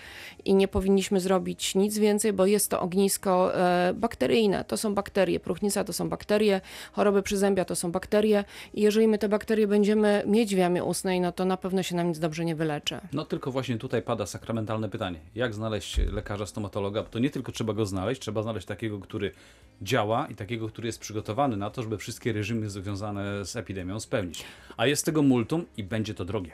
i 0.45 0.55
nie 0.55 0.69
powinniśmy 0.69 1.21
zrobić 1.21 1.75
nic 1.75 1.99
więcej, 1.99 2.33
bo 2.33 2.47
jest 2.47 2.71
to 2.71 2.81
ognisko 2.81 3.55
e, 3.55 3.95
bakteryjne. 3.95 4.65
To 4.65 4.77
są 4.77 4.95
bakterie. 4.95 5.41
Próchnica 5.41 5.85
to 5.85 5.93
są 5.93 6.09
bakterie, 6.09 6.61
choroby 6.93 7.23
przyzębia 7.23 7.65
to 7.65 7.77
są 7.77 7.93
bakterie 7.93 8.45
i 8.75 8.81
jeżeli 8.81 9.09
my 9.09 9.19
te 9.19 9.29
bakterie 9.29 9.67
będziemy 9.67 10.23
mieć 10.27 10.55
w 10.55 10.59
jamie 10.59 10.85
ustnej, 10.85 11.21
no 11.21 11.33
to 11.33 11.45
na 11.45 11.57
pewno 11.57 11.83
się 11.83 11.97
nam 11.97 12.09
nic 12.09 12.19
dobrze 12.19 12.45
nie 12.45 12.55
wyleczy. 12.61 13.01
No 13.13 13.25
tylko 13.25 13.51
właśnie 13.51 13.79
tutaj 13.79 14.03
pada 14.03 14.27
sakramentalne 14.27 14.89
pytanie. 14.89 15.21
Jak 15.35 15.55
znaleźć 15.55 15.99
lekarza 15.99 16.47
stomatologa? 16.47 17.03
Bo 17.03 17.09
to 17.09 17.19
nie 17.19 17.31
tylko 17.31 17.53
trzeba 17.53 17.73
go 17.73 17.87
znaleźć, 17.87 18.21
trzeba 18.21 18.43
znaleźć 18.43 18.67
takiego, 18.67 18.99
który 18.99 19.33
działa 19.83 20.27
i 20.27 20.35
takiego, 20.35 20.69
który 20.69 20.87
jest 20.87 21.01
przygotowany 21.01 21.57
na 21.57 21.71
to, 21.71 21.83
żeby 21.83 21.99
wszystkie 21.99 22.33
reżimy 22.33 22.71
związane 22.71 23.45
z 23.45 23.57
epidemią 23.57 24.01
spełnić. 24.01 24.45
A 24.77 24.87
jest 24.87 25.05
tego 25.05 25.23
multum 25.23 25.67
i 25.77 25.85
będzie 25.85 26.15
to 26.15 26.25
drogie. 26.25 26.53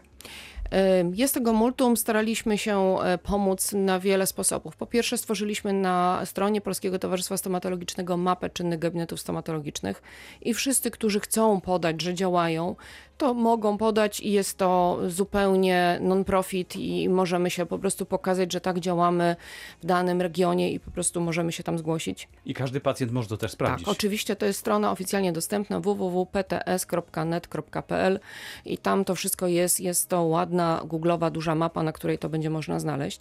Jest 1.13 1.35
tego 1.35 1.53
multum, 1.53 1.97
staraliśmy 1.97 2.59
się 2.59 2.97
e, 3.01 3.19
pomóc 3.19 3.73
na 3.73 4.01
wiele 4.01 4.27
sposobów. 4.27 4.77
Po 4.77 4.87
pierwsze, 4.87 5.19
stworzyliśmy 5.19 5.73
na 5.73 6.23
stronie 6.25 6.61
Polskiego 6.61 6.99
Towarzystwa 6.99 7.37
Stomatologicznego 7.37 8.17
mapę 8.17 8.51
czynnych 8.51 8.79
gabinetów 8.79 9.21
stomatologicznych 9.21 10.03
i 10.43 10.55
wszyscy, 10.55 10.91
którzy 10.91 11.21
chcą 11.21 11.61
podać, 11.61 12.03
że 12.03 12.15
działają, 12.15 12.77
to 13.19 13.35
mogą 13.35 13.79
podać 13.79 14.21
i 14.21 14.33
jest 14.33 14.59
to 14.59 14.99
zupełnie 15.07 15.99
non-profit 16.03 16.77
i 16.77 17.09
możemy 17.09 17.51
się 17.51 17.67
po 17.67 17.79
prostu 17.79 18.07
pokazać, 18.07 18.53
że 18.53 18.61
tak 18.61 18.81
działamy 18.81 19.37
w 19.83 19.87
danym 19.87 20.21
regionie 20.21 20.73
i 20.73 20.81
po 20.81 20.91
prostu 20.91 21.21
możemy 21.21 21.53
się 21.53 21.63
tam 21.63 21.79
zgłosić. 21.79 22.29
I 22.47 22.55
każdy 22.55 22.81
pacjent 22.81 23.13
może 23.13 23.29
to 23.29 23.37
też 23.37 23.51
sprawdzić. 23.51 23.87
Tak, 23.87 23.93
oczywiście 23.93 24.37
to 24.37 24.47
jest 24.47 24.59
strona 24.59 24.91
oficjalnie 24.91 25.33
dostępna 25.33 25.81
www.pts.net.pl 25.81 28.21
i 28.65 28.79
tam 28.79 29.05
to 29.05 29.15
wszystko 29.15 29.47
jest. 29.47 29.81
Jest 29.81 30.09
to 30.09 30.23
ładna, 30.23 30.83
googlowa, 30.85 31.31
duża 31.31 31.55
mapa, 31.55 31.83
na 31.83 31.93
której 31.93 32.19
to 32.19 32.29
będzie 32.29 32.51
można 32.51 32.81
znaleźć. 32.81 33.21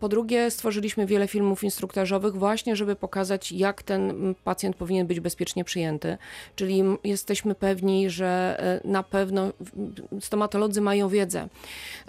Po 0.00 0.08
drugie, 0.08 0.50
stworzyliśmy 0.50 1.06
wiele 1.06 1.28
filmów 1.28 1.64
instruktażowych 1.64 2.36
właśnie, 2.36 2.76
żeby 2.76 2.96
pokazać, 2.96 3.52
jak 3.52 3.82
ten 3.82 4.34
pacjent 4.44 4.76
powinien 4.76 5.06
być 5.06 5.20
bezpiecznie 5.20 5.64
przyjęty. 5.64 6.18
Czyli 6.56 6.82
jesteśmy 7.04 7.54
pewni, 7.54 8.10
że 8.10 8.56
e, 8.84 8.88
na 8.88 9.02
pewno 9.02 9.33
w- 9.42 10.24
stomatolodzy 10.24 10.80
mają 10.80 11.08
wiedzę. 11.08 11.48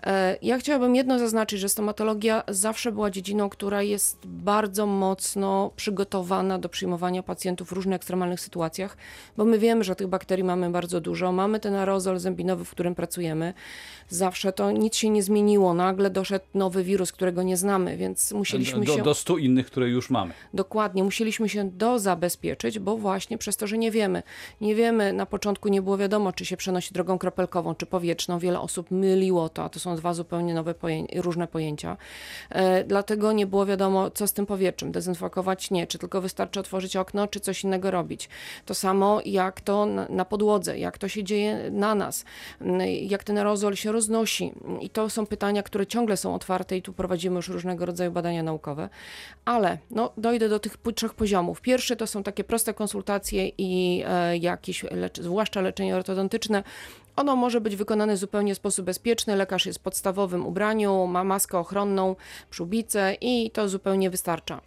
E, 0.03 0.37
Ja 0.41 0.57
chciałabym 0.57 0.95
jedno 0.95 1.19
zaznaczyć, 1.19 1.59
że 1.59 1.69
stomatologia 1.69 2.43
zawsze 2.47 2.91
była 2.91 3.09
dziedziną, 3.11 3.49
która 3.49 3.81
jest 3.83 4.17
bardzo 4.25 4.85
mocno 4.85 5.71
przygotowana 5.75 6.59
do 6.59 6.69
przyjmowania 6.69 7.23
pacjentów 7.23 7.69
w 7.69 7.71
różnych 7.71 7.95
ekstremalnych 7.95 8.39
sytuacjach, 8.39 8.97
bo 9.37 9.45
my 9.45 9.59
wiemy, 9.59 9.83
że 9.83 9.95
tych 9.95 10.07
bakterii 10.07 10.43
mamy 10.43 10.69
bardzo 10.69 11.01
dużo. 11.01 11.31
Mamy 11.31 11.59
ten 11.59 11.75
aerozol 11.75 12.19
zębinowy, 12.19 12.65
w 12.65 12.71
którym 12.71 12.95
pracujemy. 12.95 13.53
Zawsze 14.09 14.53
to 14.53 14.71
nic 14.71 14.95
się 14.95 15.09
nie 15.09 15.23
zmieniło. 15.23 15.73
Nagle 15.73 16.09
doszedł 16.09 16.45
nowy 16.53 16.83
wirus, 16.83 17.11
którego 17.11 17.43
nie 17.43 17.57
znamy, 17.57 17.97
więc 17.97 18.31
musieliśmy 18.31 18.85
do, 18.85 18.95
się... 18.95 19.03
do 19.03 19.13
100 19.13 19.37
innych, 19.37 19.65
które 19.67 19.89
już 19.89 20.09
mamy. 20.09 20.33
Dokładnie, 20.53 21.03
musieliśmy 21.03 21.49
się 21.49 21.69
dozabezpieczyć, 21.71 22.79
bo 22.79 22.97
właśnie 22.97 23.37
przez 23.37 23.57
to, 23.57 23.67
że 23.67 23.77
nie 23.77 23.91
wiemy. 23.91 24.23
Nie 24.61 24.75
wiemy, 24.75 25.13
na 25.13 25.25
początku 25.25 25.67
nie 25.69 25.81
było 25.81 25.97
wiadomo, 25.97 26.33
czy 26.33 26.45
się 26.45 26.57
przenosi 26.57 26.93
drogą 26.93 27.14
kropelkową, 27.17 27.75
czy 27.75 27.85
powietrzną. 27.85 28.39
Wiele 28.39 28.59
osób 28.59 28.91
myliło 28.91 29.49
to, 29.49 29.63
a 29.63 29.69
to 29.69 29.79
są 29.79 29.95
dwa 29.95 30.13
zupełnie 30.13 30.53
nowe, 30.53 30.75
różne 31.15 31.47
pojęcia. 31.47 31.97
E, 32.49 32.83
dlatego 32.83 33.31
nie 33.31 33.47
było 33.47 33.65
wiadomo, 33.65 34.11
co 34.11 34.27
z 34.27 34.33
tym 34.33 34.45
powietrzem. 34.45 34.91
Dezynfekować 34.91 35.71
nie, 35.71 35.87
czy 35.87 35.97
tylko 35.97 36.21
wystarczy 36.21 36.59
otworzyć 36.59 36.95
okno, 36.95 37.27
czy 37.27 37.39
coś 37.39 37.63
innego 37.63 37.91
robić. 37.91 38.29
To 38.65 38.75
samo 38.75 39.21
jak 39.25 39.61
to 39.61 39.85
na, 40.09 40.25
podłodze, 40.25 40.79
jak 40.79 40.97
to 40.97 41.07
się 41.07 41.23
dzieje 41.23 41.71
na 41.71 41.95
nas, 41.95 42.25
m, 42.61 42.79
jak 43.01 43.23
ten 43.23 43.37
aerozol 43.37 43.75
się 43.75 43.91
roznosi. 43.91 44.53
I 44.81 44.89
to 44.89 45.09
są 45.09 45.25
pytania, 45.25 45.63
które 45.63 45.87
ciągle 45.87 46.17
są 46.17 46.35
otwarte 46.35 46.77
i 46.77 46.81
tu 46.81 46.93
prowadzimy 46.93 47.35
już 47.35 47.47
różnego 47.47 47.85
rodzaju 47.85 48.11
badania 48.11 48.43
naukowe. 48.43 48.89
Ale 49.45 49.77
no, 49.91 50.13
dojdę 50.17 50.49
do 50.49 50.59
tych 50.59 50.77
trzech 50.95 51.13
poziomów. 51.13 51.61
Pierwszy 51.61 51.95
to 51.95 52.07
są 52.07 52.23
takie 52.23 52.43
proste 52.43 52.73
konsultacje 52.73 53.51
i 53.57 54.03
e, 54.07 54.37
jakieś, 54.37 54.83
lecz, 54.83 55.21
zwłaszcza 55.21 55.61
leczenie 55.61 55.95
ortodontyczne. 55.95 56.63
Ono 57.15 57.35
może 57.35 57.61
być 57.61 57.75
wykonane 57.75 58.17
zupełnie 58.17 58.53
w 58.53 58.57
sposób 58.57 58.85
bezpieczny. 58.85 59.35
Lekarz 59.35 59.65
jest 59.65 59.79
w 59.79 59.81
podstawowym 59.81 60.45
ubraniu, 60.45 61.07
ma 61.07 61.23
maskę 61.23 61.59
ochronną, 61.59 62.15
przyłbicę 62.49 63.17
i 63.21 63.51
to 63.51 63.69
zupełnie 63.69 64.09
wystarcza. 64.09 64.61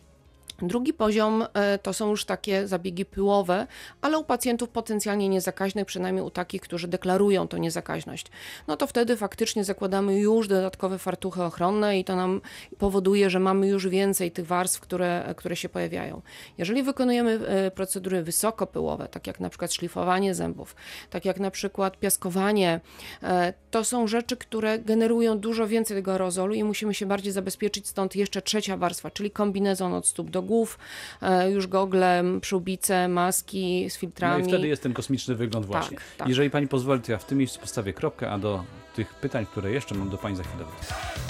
Drugi 0.62 0.92
poziom 0.92 1.44
e, 1.54 1.78
to 1.78 1.92
są 1.92 2.10
już 2.10 2.24
takie 2.24 2.68
zabiegi 2.68 3.04
pyłowe, 3.04 3.66
ale 4.00 4.18
u 4.18 4.24
pacjentów 4.24 4.68
potencjalnie 4.68 5.28
niezakaźnych, 5.28 5.86
przynajmniej 5.86 6.24
u 6.24 6.30
takich, 6.30 6.60
którzy 6.60 6.88
deklarują 6.88 7.48
tą 7.48 7.56
niezakaźność. 7.56 8.26
No 8.66 8.76
to 8.76 8.86
wtedy 8.86 9.16
faktycznie 9.16 9.64
zakładamy 9.64 10.18
już 10.18 10.48
dodatkowe 10.48 10.98
fartuchy 10.98 11.42
ochronne 11.42 11.98
i 11.98 12.04
to 12.04 12.16
nam 12.16 12.40
powoduje, 12.78 13.30
że 13.30 13.40
mamy 13.40 13.68
już 13.68 13.88
więcej 13.88 14.30
tych 14.30 14.46
warstw, 14.46 14.80
które, 14.80 15.34
które 15.36 15.56
się 15.56 15.68
pojawiają. 15.68 16.22
Jeżeli 16.58 16.82
wykonujemy 16.82 17.40
e, 17.46 17.70
procedury 17.70 18.22
wysokopyłowe, 18.22 19.08
tak 19.08 19.26
jak 19.26 19.40
na 19.40 19.48
przykład 19.48 19.72
szlifowanie 19.72 20.34
zębów, 20.34 20.76
tak 21.10 21.24
jak 21.24 21.40
na 21.40 21.50
przykład 21.50 21.96
piaskowanie, 21.98 22.80
e, 23.22 23.52
to 23.70 23.84
są 23.84 24.06
rzeczy, 24.06 24.36
które 24.36 24.78
generują 24.78 25.38
dużo 25.38 25.66
więcej 25.66 25.96
tego 25.96 26.12
aerozolu 26.12 26.54
i 26.54 26.64
musimy 26.64 26.94
się 26.94 27.06
bardziej 27.06 27.32
zabezpieczyć. 27.32 27.88
Stąd 27.88 28.16
jeszcze 28.16 28.42
trzecia 28.42 28.76
warstwa, 28.76 29.10
czyli 29.10 29.30
kombinezon 29.30 29.94
od 29.94 30.06
stóp 30.06 30.30
do 30.30 30.47
głów, 30.48 30.78
e, 31.22 31.50
już 31.50 31.66
gogle, 31.66 32.24
przyłbice, 32.40 33.08
maski 33.08 33.90
z 33.90 33.94
No 33.94 34.00
filtrami. 34.00 34.44
i 34.44 34.48
wtedy 34.48 34.68
jest 34.68 34.82
ten 34.82 34.92
kosmiczny 34.94 35.34
wygląd 35.34 35.66
właśnie. 35.66 35.98
tak. 36.16 36.28
Jeżeli 36.28 36.50
pani 36.50 36.68
pozwoli, 36.68 37.00
to 37.00 37.12
ja 37.12 37.18
w 37.18 37.24
tym 37.24 37.38
miejscu 37.38 37.60
postawię 37.60 37.92
kropkę, 37.92 38.30
a 38.30 38.38
do 38.38 38.64
tych 38.94 39.14
pytań, 39.14 39.46
które 39.46 39.70
jeszcze 39.70 39.94
mam 39.94 40.10
do 40.10 40.18
pani 40.18 40.36
za 40.36 40.42
chwilę. 40.42 40.64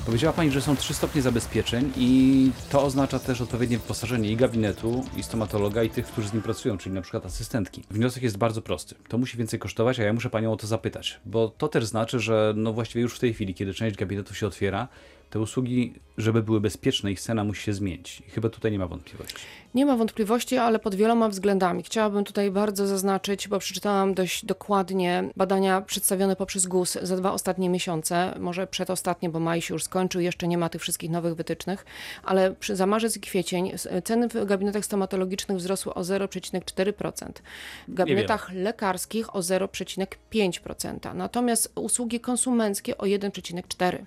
Powiedziała 0.06 0.32
pani, 0.32 0.50
że 0.50 0.60
są 0.60 0.76
trzy 0.76 0.94
stopnie 0.94 1.22
zabezpieczeń 1.22 1.92
i 1.96 2.50
to 2.70 2.82
oznacza 2.82 3.18
też 3.18 3.40
odpowiednie 3.40 3.78
wyposażenie 3.78 4.30
i 4.32 4.36
gabinetu, 4.36 5.04
i 5.16 5.22
stomatologa, 5.22 5.82
i 5.82 5.90
tych, 5.90 6.06
którzy 6.06 6.28
z 6.28 6.32
nim 6.32 6.42
pracują, 6.42 6.78
czyli 6.78 6.94
na 6.94 7.02
przykład 7.02 7.26
asystentki. 7.26 7.84
Wniosek 7.90 8.22
jest 8.22 8.38
bardzo 8.38 8.62
prosty. 8.62 8.94
To 9.08 9.18
musi 9.18 9.36
więcej 9.36 9.58
kosztować, 9.58 10.00
a 10.00 10.02
ja 10.02 10.12
muszę 10.12 10.30
panią 10.30 10.52
o 10.52 10.56
to 10.56 10.66
zapytać, 10.66 11.20
bo 11.26 11.48
to 11.48 11.68
też 11.68 11.84
znaczy, 11.84 12.20
że 12.20 12.52
no 12.56 12.72
właściwie 12.72 13.02
już 13.02 13.16
w 13.16 13.18
tej 13.18 13.34
chwili, 13.34 13.54
kiedy 13.54 13.74
część 13.74 13.96
gabinetów 13.96 14.38
się 14.38 14.46
otwiera, 14.46 14.88
te 15.30 15.40
usługi, 15.40 15.94
żeby 16.18 16.42
były 16.42 16.60
bezpieczne, 16.60 17.12
ich 17.12 17.20
cena 17.20 17.44
musi 17.44 17.62
się 17.62 17.72
zmienić. 17.72 18.22
I 18.28 18.30
chyba 18.30 18.48
tutaj 18.48 18.72
nie 18.72 18.78
ma 18.78 18.86
wątpliwości. 18.86 19.36
Nie 19.74 19.86
ma 19.86 19.96
wątpliwości, 19.96 20.56
ale 20.56 20.78
pod 20.78 20.94
wieloma 20.94 21.28
względami. 21.28 21.82
Chciałabym 21.82 22.24
tutaj 22.24 22.50
bardzo 22.50 22.86
zaznaczyć, 22.86 23.48
bo 23.48 23.58
przeczytałam 23.58 24.14
dość 24.14 24.44
dokładnie 24.44 25.24
badania 25.36 25.80
przedstawione 25.80 26.36
poprzez 26.36 26.66
GUS 26.66 26.98
za 27.02 27.16
dwa 27.16 27.32
ostatnie 27.32 27.68
miesiące, 27.68 28.34
może 28.38 28.66
przedostatnie, 28.66 29.28
bo 29.28 29.40
maj 29.40 29.62
się 29.62 29.74
już 29.74 29.84
skończył, 29.84 30.20
jeszcze 30.20 30.48
nie 30.48 30.58
ma 30.58 30.68
tych 30.68 30.82
wszystkich 30.82 31.10
nowych 31.10 31.34
wytycznych, 31.34 31.86
ale 32.24 32.54
przy, 32.54 32.76
za 32.76 32.86
marzec 32.86 33.16
i 33.16 33.20
kwiecień 33.20 33.72
ceny 34.04 34.28
w 34.28 34.44
gabinetach 34.44 34.84
stomatologicznych 34.84 35.58
wzrosły 35.58 35.94
o 35.94 36.00
0,4%. 36.00 37.32
W 37.88 37.94
gabinetach 37.94 38.52
lekarskich 38.52 39.36
o 39.36 39.40
0,5%. 39.40 41.14
Natomiast 41.14 41.72
usługi 41.74 42.20
konsumenckie 42.20 42.98
o 42.98 43.04
1,4%. 43.04 43.98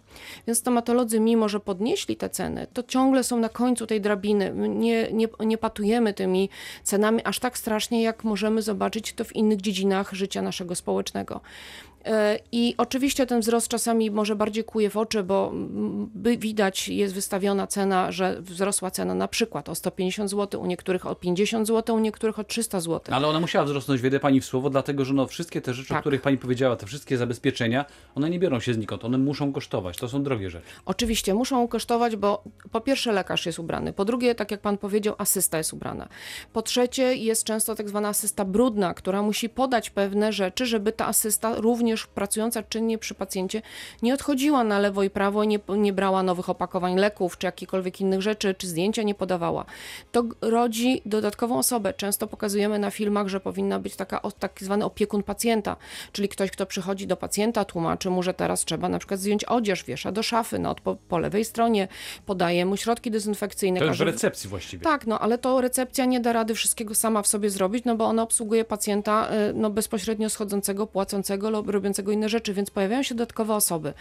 Więc 0.47 0.59
stomatolodzy, 0.59 1.19
mimo 1.19 1.49
że 1.49 1.59
podnieśli 1.59 2.15
te 2.15 2.29
ceny, 2.29 2.67
to 2.73 2.83
ciągle 2.83 3.23
są 3.23 3.39
na 3.39 3.49
końcu 3.49 3.87
tej 3.87 4.01
drabiny. 4.01 4.53
My 4.53 4.69
Nie, 4.69 5.13
nie, 5.13 5.27
nie 5.51 5.57
patujemy 5.57 6.13
tymi 6.13 6.49
cenami 6.83 7.23
aż 7.23 7.39
tak 7.39 7.57
strasznie, 7.57 8.03
jak 8.03 8.23
możemy 8.23 8.61
zobaczyć 8.61 9.13
to 9.13 9.23
w 9.23 9.35
innych 9.35 9.61
dziedzinach 9.61 10.13
życia 10.13 10.41
naszego 10.41 10.75
społecznego. 10.75 11.41
E, 12.05 12.39
I 12.51 12.75
oczywiście 12.77 13.25
ten 13.27 13.39
wzrost 13.39 13.67
czasami 13.67 14.11
może 14.11 14.35
bardziej 14.35 14.63
kuje 14.63 14.89
w 14.89 14.97
oczy, 14.97 15.23
bo 15.23 15.53
widać, 16.15 16.87
jest 16.89 17.13
wystawiona 17.13 17.67
cena, 17.67 18.11
że 18.11 18.41
wzrosła 18.41 18.91
cena 18.91 19.15
na 19.15 19.27
przykład 19.27 19.69
o 19.69 19.75
150 19.75 20.29
zł, 20.29 20.61
u 20.61 20.65
niektórych 20.65 21.05
o 21.05 21.15
50 21.15 21.67
zł, 21.67 21.95
u 21.95 21.99
niektórych 21.99 22.39
o 22.39 22.43
300 22.43 22.79
zł. 22.79 23.15
Ale 23.15 23.27
ona 23.27 23.39
musiała 23.39 23.65
wzrosnąć, 23.65 24.01
wiedzie 24.01 24.19
pani 24.19 24.41
w 24.41 24.45
słowo, 24.45 24.69
dlatego 24.69 25.05
że 25.05 25.13
no 25.13 25.27
wszystkie 25.27 25.61
te 25.61 25.73
rzeczy, 25.73 25.89
o 25.89 25.95
Tak. 25.95 26.01
których 26.03 26.21
pani 26.21 26.37
powiedziała, 26.37 26.75
te 26.75 26.85
wszystkie 26.85 27.17
zabezpieczenia, 27.17 27.85
one 28.15 28.29
nie 28.29 28.39
biorą 28.39 28.59
się 28.59 28.73
znikąd, 28.73 29.05
one 29.05 29.17
muszą 29.17 29.53
kosztować. 29.53 29.97
To 29.97 30.09
są 30.09 30.23
drogie 30.23 30.49
rzeczy. 30.49 30.65
Oczywiście 30.85 31.33
muszą 31.33 31.67
kosztować, 31.67 32.15
bo 32.15 32.43
po 32.71 32.81
pierwsze 32.81 33.11
lekarz 33.11 33.45
jest 33.45 33.59
ubrany, 33.59 33.93
po 33.93 34.05
drugie, 34.05 34.35
tak 34.35 34.51
jak 34.51 34.61
pan 34.61 34.77
powiedział, 34.77 35.15
asysta 35.17 35.57
jest 35.57 35.73
ubrana. 35.73 36.07
Po 36.53 36.61
trzecie 36.61 37.15
jest 37.15 37.43
często 37.43 37.75
tak 37.75 37.89
zwana 37.89 38.09
asysta 38.09 38.45
brudna, 38.45 38.93
która 38.93 39.21
musi 39.21 39.49
podać 39.49 39.89
pewne 39.89 40.33
rzeczy, 40.33 40.65
żeby 40.65 40.91
ta 40.91 41.07
asysta 41.07 41.55
również 41.55 41.90
pracująca 42.15 42.63
czynnie 42.63 42.97
przy 42.97 43.15
pacjencie 43.15 43.61
nie 44.01 44.13
odchodziła 44.13 44.63
na 44.63 44.79
lewo 44.79 45.03
i 45.03 45.09
prawo, 45.09 45.43
nie, 45.43 45.59
nie 45.69 45.93
brała 45.93 46.23
nowych 46.23 46.49
opakowań 46.49 46.95
leków 46.95 47.37
czy 47.37 47.45
jakichkolwiek 47.45 48.01
innych 48.01 48.21
rzeczy, 48.21 48.55
czy 48.55 48.67
zdjęcia 48.67 49.03
nie 49.03 49.15
podawała. 49.15 49.65
To 50.11 50.23
rodzi 50.41 51.01
dodatkową 51.05 51.57
osobę. 51.57 51.93
Często 51.93 52.27
pokazujemy 52.27 52.79
na 52.79 52.91
filmach, 52.91 53.27
że 53.27 53.39
powinna 53.39 53.79
być 53.79 53.95
taka, 53.95 54.21
tak 54.39 54.59
zwany 54.61 54.85
opiekun 54.85 55.23
pacjenta, 55.23 55.75
czyli 56.11 56.29
ktoś, 56.29 56.51
kto 56.51 56.65
przychodzi 56.65 57.07
do 57.07 57.17
pacjenta, 57.17 57.65
tłumaczy 57.65 58.09
mu, 58.09 58.23
że 58.23 58.33
teraz 58.33 58.65
trzeba 58.65 58.89
na 58.89 58.99
przykład 58.99 59.19
zdjąć 59.19 59.43
odzież, 59.45 59.83
wiesza 59.83 60.11
do 60.11 60.23
szafy, 60.23 60.59
no, 60.59 60.75
po, 60.75 60.95
po 60.95 61.17
lewej 61.17 61.45
stronie, 61.45 61.87
podaje 62.25 62.65
mu 62.65 62.77
środki 62.77 63.11
dezynfekcyjne. 63.11 63.79
To 63.79 63.85
już 63.85 63.97
w 63.97 64.01
recepcji 64.01 64.49
właściwie. 64.49 64.83
tak, 64.83 65.07
no 65.07 65.19
ale 65.19 65.37
to 65.37 65.61
recepcja 65.61 66.05
nie 66.05 66.19
da 66.19 66.33
rady 66.33 66.55
wszystkiego 66.55 66.95
sama 66.95 67.21
w 67.21 67.27
sobie 67.27 67.49
zrobić, 67.49 67.85
no 67.85 67.95
bo 67.95 68.05
ona 68.05 68.23
obsługuje 68.23 68.65
pacjenta 68.65 69.29
y, 69.49 69.53
no, 69.53 69.69
bezpośrednio 69.69 70.29
schodzącego, 70.29 70.87
płacącego 70.87 71.49
lub 71.49 71.69
robiącego 71.81 72.11
inne 72.11 72.29
rzeczy, 72.29 72.53
więc 72.53 72.71
pojawiają 72.71 73.03
się 73.03 73.15
dodatkowe 73.15 73.55
osoby, 73.55 73.93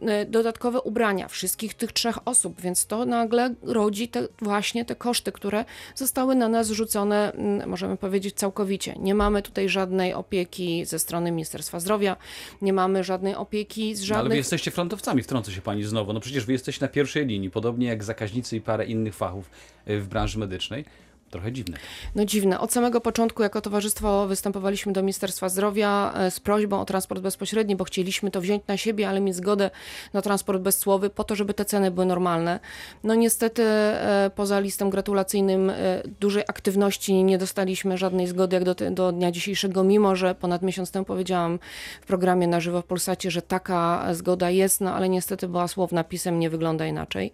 y, 0.00 0.26
dodatkowe 0.26 0.80
ubrania 0.80 1.28
wszystkich 1.28 1.74
tych 1.74 1.92
trzech 1.92 2.28
osób, 2.28 2.60
więc 2.60 2.86
to 2.86 3.04
nagle 3.04 3.54
rodzi 3.62 4.08
te, 4.08 4.28
właśnie 4.38 4.84
te 4.84 4.94
koszty, 4.94 5.32
które 5.32 5.64
zostały 5.94 6.34
na 6.34 6.48
nas 6.48 6.66
zrzucone, 6.66 7.32
mm, 7.32 7.68
możemy 7.68 7.96
powiedzieć, 7.96 8.34
całkowicie. 8.34 8.94
Nie 8.98 9.14
mamy 9.14 9.42
tutaj 9.42 9.68
żadnej 9.68 10.14
opieki 10.14 10.84
ze 10.84 10.98
strony 10.98 11.30
Ministerstwa 11.30 11.80
Zdrowia, 11.80 12.16
nie 12.62 12.72
mamy 12.72 13.04
żadnej 13.04 13.34
opieki 13.34 13.94
z 13.94 14.00
No, 14.00 14.06
żadnych... 14.06 14.20
ale 14.20 14.28
wy 14.28 14.36
jesteście 14.36 14.70
frontowcami, 14.70 15.22
wtrącę 15.22 15.52
się 15.52 15.60
pani 15.60 15.84
znowu. 15.84 16.12
No 16.12 16.20
przecież 16.20 16.44
wy 16.44 16.52
jesteście 16.52 16.84
na 16.84 16.88
pierwszej 16.88 17.26
linii, 17.26 17.50
podobnie 17.50 17.86
jak 17.86 18.04
zakaźnicy 18.04 18.56
i 18.56 18.60
parę 18.60 18.86
innych 18.86 19.14
fachów 19.14 19.50
y, 19.88 20.00
w 20.00 20.08
branży 20.08 20.38
medycznej. 20.38 20.84
Trochę 21.32 21.52
dziwne. 21.52 21.76
No 22.14 22.24
dziwne. 22.24 22.60
Od 22.60 22.72
samego 22.72 23.00
początku 23.00 23.42
jako 23.42 23.60
towarzystwo 23.60 24.26
występowaliśmy 24.26 24.92
do 24.92 25.02
Ministerstwa 25.02 25.48
Zdrowia 25.48 26.12
e, 26.16 26.30
z 26.30 26.40
prośbą 26.40 26.80
o 26.80 26.84
transport 26.84 27.22
bezpośredni, 27.22 27.76
bo 27.76 27.84
chcieliśmy 27.84 28.30
to 28.30 28.40
wziąć 28.40 28.62
na 28.66 28.76
siebie, 28.76 29.08
ale 29.08 29.20
mieć 29.20 29.36
zgodę 29.36 29.70
na 30.12 30.22
transport 30.22 30.62
bezcłowy 30.62 31.10
po 31.10 31.24
to, 31.24 31.34
żeby 31.34 31.54
te 31.54 31.64
ceny 31.64 31.90
były 31.90 32.06
normalne. 32.06 32.60
No 33.04 33.14
niestety 33.14 33.62
e, 33.62 34.30
poza 34.34 34.60
listem 34.60 34.90
gratulacyjnym 34.90 35.70
e, 35.70 36.02
dużej 36.20 36.42
aktywności 36.42 37.24
nie 37.24 37.38
dostaliśmy 37.38 37.98
żadnej 37.98 38.26
zgody 38.26 38.56
jak 38.56 38.64
do, 38.64 38.74
do 38.90 39.12
dnia 39.12 39.30
dzisiejszego, 39.30 39.84
mimo 39.84 40.16
że 40.16 40.34
ponad 40.34 40.62
miesiąc 40.62 40.90
temu 40.90 41.04
powiedziałam 41.04 41.58
w 42.00 42.06
programie 42.06 42.46
na 42.46 42.60
żywo 42.60 42.82
w 42.82 42.84
Polsacie, 42.84 43.30
że 43.30 43.42
taka 43.42 44.14
zgoda 44.14 44.50
jest, 44.50 44.80
no 44.80 44.94
ale 44.94 45.08
niestety 45.08 45.48
była 45.48 45.68
słowna, 45.68 46.04
pisem 46.04 46.38
nie 46.38 46.50
wygląda 46.50 46.86
inaczej. 46.86 47.32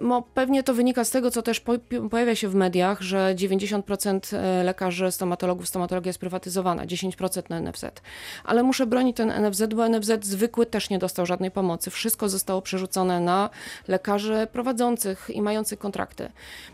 Mo, 0.00 0.22
pewnie 0.34 0.62
to 0.62 0.74
wynika 0.74 1.04
z 1.04 1.10
tego, 1.10 1.30
co 1.30 1.42
też 1.42 1.62
pojawia 2.10 2.34
się 2.34 2.48
w 2.48 2.54
mediach, 2.54 3.07
że 3.08 3.34
90% 3.34 4.36
e, 4.36 4.64
lekarzy, 4.64 5.12
stomatologów, 5.12 5.68
stomatologia 5.68 6.08
jest 6.08 6.18
prywatyzowana, 6.18 6.86
10% 6.86 7.42
na 7.50 7.60
NFZ. 7.60 7.84
Ale 8.44 8.62
muszę 8.62 8.86
bronić 8.86 9.16
ten 9.16 9.32
NFZ, 9.46 9.62
bo 9.74 9.88
NFZ 9.88 10.10
zwykły 10.24 10.66
też 10.66 10.90
nie 10.90 10.98
dostał 10.98 11.26
żadnej 11.26 11.50
pomocy. 11.50 11.90
Wszystko 11.90 12.28
zostało 12.28 12.62
przerzucone 12.62 13.20
na 13.20 13.50
lekarzy 13.88 14.46
prowadzących 14.52 15.30
i 15.30 15.42
mających 15.42 15.78
kontrakty. 15.78 16.28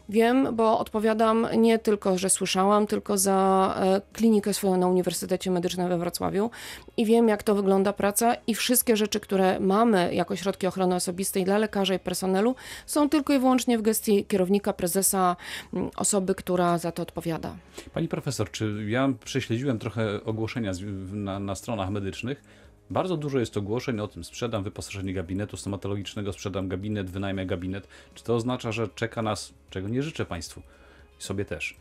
Wiem, 0.09 0.57
bo 0.57 0.79
odpowiadam 0.79 1.47
nie 1.57 1.79
tylko, 1.79 2.19
że 2.19 2.31
słyszałam, 2.31 2.87
tylko 2.87 3.19
za 3.19 3.75
e, 3.79 4.01
klinikę 4.13 4.55
swoją 4.55 4.77
na 4.77 4.87
Uniwersytecie 4.87 5.51
Medycznym 5.51 5.89
we 5.89 5.99
Wrocławiu 5.99 6.51
i 6.97 7.05
wiem, 7.05 7.29
jak 7.29 7.43
to 7.43 7.55
wygląda 7.55 7.93
praca 7.93 8.35
i 8.47 8.55
wszystkie 8.55 8.97
rzeczy, 8.97 9.21
które 9.21 9.61
mamy 9.61 10.15
jako 10.15 10.37
środki 10.37 10.67
ochrony 10.67 10.95
osobistej 10.95 11.45
dla 11.45 11.59
lekarza 11.59 11.95
i 11.95 11.99
personelu, 11.99 12.55
są 12.87 13.09
tylko 13.09 13.33
i 13.33 13.39
wyłącznie 13.39 13.79
w 13.79 13.83
gestii 13.83 14.25
kierownika, 14.25 14.73
prezesa, 14.73 15.37
m, 15.75 15.91
osoby, 15.97 16.35
która 16.35 16.79
za 16.79 16.93
to 16.93 17.03
odpowiada. 17.03 17.57
Pani 17.95 18.09
profesor, 18.09 18.51
czy 18.51 18.85
ja 18.89 19.13
prześledziłem 19.25 19.79
trochę 19.79 20.25
ogłoszenia 20.25 20.73
na, 21.13 21.39
na 21.39 21.55
stronach 21.55 21.91
medycznych? 21.91 22.43
Bardzo 22.91 23.17
dużo 23.17 23.39
jest 23.39 23.57
ogłoszeń 23.57 24.01
o 24.01 24.09
tym, 24.09 24.25
sprzedam 24.25 24.63
wyposażenie 24.63 25.15
gabinetu 25.15 25.57
stomatologicznego, 25.57 26.33
sprzedam 26.33 26.69
gabinet, 26.69 27.11
wynajmę 27.11 27.47
gabinet. 27.47 27.89
Czy 28.15 28.25
to 28.25 28.35
oznacza, 28.35 28.73
że 28.73 28.89
czeka 28.89 29.23
nas, 29.23 29.55
czego 29.71 29.89
nie 29.89 30.03
życzę 30.03 30.25
Państwu 30.25 30.63
i 31.21 31.23
sobie 31.23 31.45
też, 31.45 31.77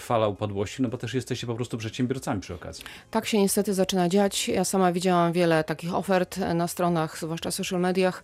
fala 0.00 0.28
upadłości, 0.28 0.82
no 0.82 0.88
bo 0.88 0.98
też 0.98 1.14
jesteście 1.14 1.46
po 1.46 1.54
prostu 1.54 1.78
przedsiębiorcami 1.78 2.40
przy 2.40 2.54
okazji. 2.54 2.84
Tak 3.10 3.26
się 3.26 3.38
niestety 3.38 3.74
zaczyna 3.74 4.08
dziać. 4.08 4.48
Ja 4.48 4.64
sama 4.64 4.92
widziałam 4.92 5.32
wiele 5.32 5.64
takich 5.64 5.94
ofert 5.94 6.36
na 6.36 6.68
stronach, 6.68 7.18
zwłaszcza 7.18 7.50
social 7.50 7.80
mediach, 7.80 8.22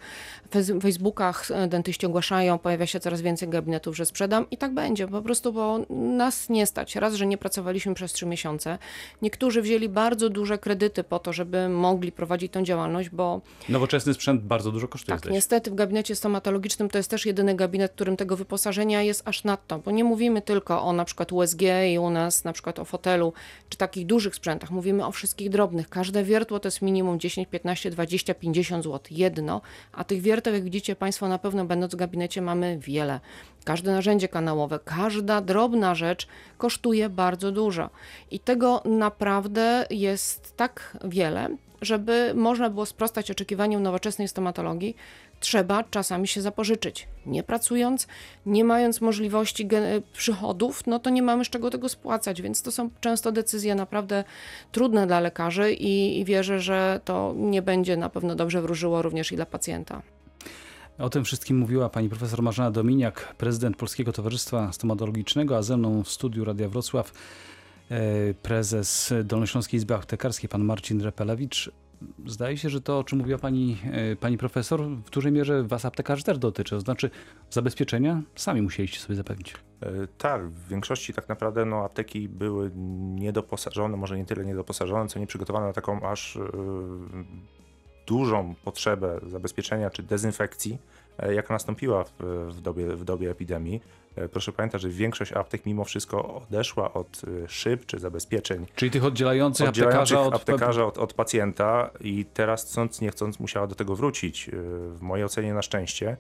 Facebookach. 0.83 1.49
Dentyści 1.69 2.07
ogłaszają, 2.07 2.59
pojawia 2.59 2.87
się 2.87 3.01
coraz 3.01 3.21
więcej 3.21 3.49
gabinetów, 3.49 3.97
że 3.97 4.07
sprzedam 4.07 4.51
i 4.51 4.57
tak 4.57 4.75
będzie. 4.75 5.09
Po 5.09 5.23
prostu, 5.23 5.53
bo 5.53 5.79
nas 5.91 6.49
nie 6.49 6.67
stać. 6.67 6.97
Raz, 6.97 7.15
że 7.15 7.27
nie 7.27 7.39
pracowaliśmy 7.39 7.95
przez 7.95 8.13
trzy 8.13 8.27
miesiące. 8.27 8.79
Niektórzy 9.23 9.63
wzięli 9.63 9.89
bardzo 9.89 10.31
duże 10.31 10.59
kredyty 10.59 11.05
po 11.05 11.19
to, 11.19 11.33
żeby 11.33 11.69
mogli 11.69 12.13
prowadzić 12.13 12.53
tą 12.53 12.63
działalność, 12.63 13.11
bo 13.11 13.41
Nowoczesny 13.69 14.15
sprzęt 14.15 14.43
bardzo 14.43 14.73
dużo 14.73 14.89
kosztuje. 14.89 15.19
tak, 15.19 15.33
niestety 15.33 15.71
w 15.71 15.75
gabinecie 15.75 16.15
stomatologicznym 16.15 16.89
to 16.91 16.99
jest 16.99 17.11
też 17.11 17.27
jedyny 17.27 17.55
gabinet, 17.55 17.93
w 17.93 17.95
którym 17.95 18.17
tego 18.17 18.37
wyposażenia 18.37 19.03
jest 19.03 19.29
aż 19.29 19.45
nadto, 19.45 19.79
bo 19.79 19.91
nie 19.91 20.05
mówimy 20.05 20.43
tylko 20.43 20.83
o 20.83 20.93
na 20.93 21.05
przykład 21.05 21.33
USG 21.33 21.61
i 21.93 21.99
u 21.99 22.11
nas 22.11 22.45
na 22.45 22.53
przykład 22.53 22.79
o 22.79 22.85
fotelu, 22.85 23.33
czy 23.69 23.79
takich 23.79 24.07
dużych 24.07 24.35
sprzętach, 24.35 24.71
mówimy 24.71 25.07
o 25.07 25.13
wszystkich 25.13 25.51
drobnych. 25.51 25.89
Każde 25.89 26.25
wiertło 26.25 26.61
to 26.61 26.69
jest 26.69 26.83
minimum 26.83 27.21
10, 27.21 27.49
15, 27.49 27.91
20, 27.91 28.35
50 28.35 28.85
zł, 28.85 29.01
jedno, 29.11 29.61
a 29.93 30.05
tych 30.05 30.21
wierteł, 30.21 30.55
jak 30.55 30.65
widzicie 30.65 30.97
Państwo 30.97 31.29
na 31.29 31.39
pewno 31.39 31.65
będąc 31.65 31.93
w 31.93 31.97
gabinecie 31.97 32.43
mamy 32.43 32.79
wiele. 32.79 33.21
Każde 33.65 33.93
narzędzie 33.93 34.29
kanałowe, 34.29 34.79
każda 34.85 35.41
drobna 35.41 35.95
rzecz 35.95 36.29
kosztuje 36.59 37.09
bardzo 37.09 37.53
dużo 37.53 37.91
i 38.31 38.41
tego 38.41 38.83
naprawdę 38.85 39.87
jest 39.91 40.57
tak 40.57 40.97
wiele, 41.05 41.57
żeby 41.83 42.33
można 42.35 42.71
było 42.71 42.87
sprostać 42.87 43.31
oczekiwaniom 43.31 43.83
nowoczesnej 43.83 44.29
stomatologii, 44.29 44.97
trzeba 45.41 45.85
czasami 45.85 46.29
się 46.29 46.43
zapożyczyć. 46.43 47.09
Nie 47.27 47.43
pracując, 47.43 48.07
nie 48.47 48.65
mając 48.65 49.01
możliwości 49.01 49.69
przychodów, 50.13 50.87
no 50.87 50.99
to 50.99 51.11
nie 51.11 51.23
mamy 51.23 51.45
z 51.45 51.49
czego 51.49 51.71
tego 51.71 51.89
spłacać, 51.89 52.43
więc 52.43 52.63
to 52.63 52.73
są 52.73 52.91
często 53.01 53.33
decyzje 53.33 53.75
naprawdę 53.75 54.25
trudne 54.73 55.07
dla 55.07 55.21
lekarzy 55.21 55.73
i, 55.73 56.21
i 56.21 56.25
wierzę, 56.25 56.61
że 56.61 57.01
to 57.05 57.35
nie 57.37 57.63
będzie 57.63 57.97
na 57.97 58.09
pewno 58.09 58.35
dobrze 58.35 58.63
wróżyło 58.63 59.03
również 59.03 59.33
i 59.33 59.37
dla 59.37 59.47
pacjenta. 59.47 60.03
O 60.99 61.11
tym 61.11 61.25
wszystkim 61.25 61.59
mówiła 61.59 61.89
pani 61.89 62.09
profesor 62.09 62.43
Marzena 62.43 62.71
Dominiak, 62.71 63.35
prezydent 63.39 63.77
Polskiego 63.77 64.13
Towarzystwa 64.13 64.73
Stomatologicznego, 64.73 65.57
a 65.57 65.63
ze 65.63 65.77
mną 65.77 66.03
w 66.03 66.09
studiu 66.09 66.45
Radia 66.45 66.69
Wrocław 66.69 67.13
e, 67.91 68.35
prezes 68.35 69.15
Dolnośląskiej 69.25 69.79
Izby 69.79 69.95
Aptekarskiej, 69.95 70.49
pan 70.49 70.65
Marcin 70.65 71.01
Repelewicz. 71.01 71.71
Zdaje 72.27 72.57
się, 72.57 72.71
że 72.71 72.81
to, 72.81 72.99
o 72.99 73.05
czym 73.05 73.19
mówiła 73.19 73.39
pani, 73.39 73.79
e, 73.93 74.17
pani 74.17 74.39
profesor, 74.39 74.81
w 74.83 75.11
dużej 75.11 75.33
mierze 75.33 75.63
was 75.63 75.85
aptekarzy 75.85 76.25
też 76.25 76.39
dotyczy. 76.39 76.71
To 76.71 76.81
znaczy 76.81 77.11
zabezpieczenia 77.51 78.23
sami 78.35 78.63
musieliście 78.63 79.01
sobie 79.01 79.17
zapewnić. 79.17 79.55
E, 79.83 79.91
Tak, 80.19 80.49
w 80.49 80.69
większości 80.69 81.13
tak 81.15 81.29
naprawdę 81.29 81.65
no, 81.65 81.85
apteki 81.85 82.29
były 82.29 82.71
niedoposażone, 83.15 83.97
może 83.97 84.17
nie 84.19 84.25
tyle 84.25 84.45
niedoposażone, 84.45 85.09
co 85.09 85.19
nie 85.19 85.27
przygotowane 85.27 85.67
na 85.67 85.73
taką 85.73 86.09
aż 86.11 86.37
e, 86.37 86.41
dużą 88.07 88.55
potrzebę 88.65 89.21
zabezpieczenia 89.27 89.91
czy 89.91 90.03
dezynfekcji, 90.03 90.79
jaka 91.19 91.55
nastąpiła 91.55 92.05
w, 92.05 92.13
w, 92.51 92.61
dobie, 92.61 92.87
w 92.87 93.05
dobie 93.05 93.31
epidemii. 93.31 93.81
E, 94.17 94.29
Proszę 94.29 94.53
pamiętać, 94.53 94.83
że 94.83 94.89
większość 94.89 95.33
aptek 95.33 95.67
mimo 95.67 95.85
wszystko 95.85 96.35
odeszła 96.35 96.93
od 96.93 97.23
e, 97.45 97.49
szyb 97.49 97.87
czy 97.87 97.99
zabezpieczeń 97.99 98.67
Czyli 98.77 98.91
tych 98.91 99.05
oddzielających, 99.05 99.69
oddzielających 99.69 100.17
aptekarza 100.17 100.29
od... 100.29 100.35
aptekarza 100.35 100.87
od, 100.87 100.99
od 100.99 101.13
pacjenta 101.15 101.91
i 102.01 102.25
teraz 102.35 102.65
chcąc 102.65 103.01
nie 103.01 103.11
chcąc 103.11 103.41
musiała 103.41 103.67
do 103.67 103.75
tego 103.75 103.97
wrócić. 103.97 104.49
e, 104.49 104.53
W 104.91 104.99
mojej 105.01 105.25
ocenie 105.25 105.55
na 105.55 105.63
szczęście, 105.63 106.09
e, 106.11 106.17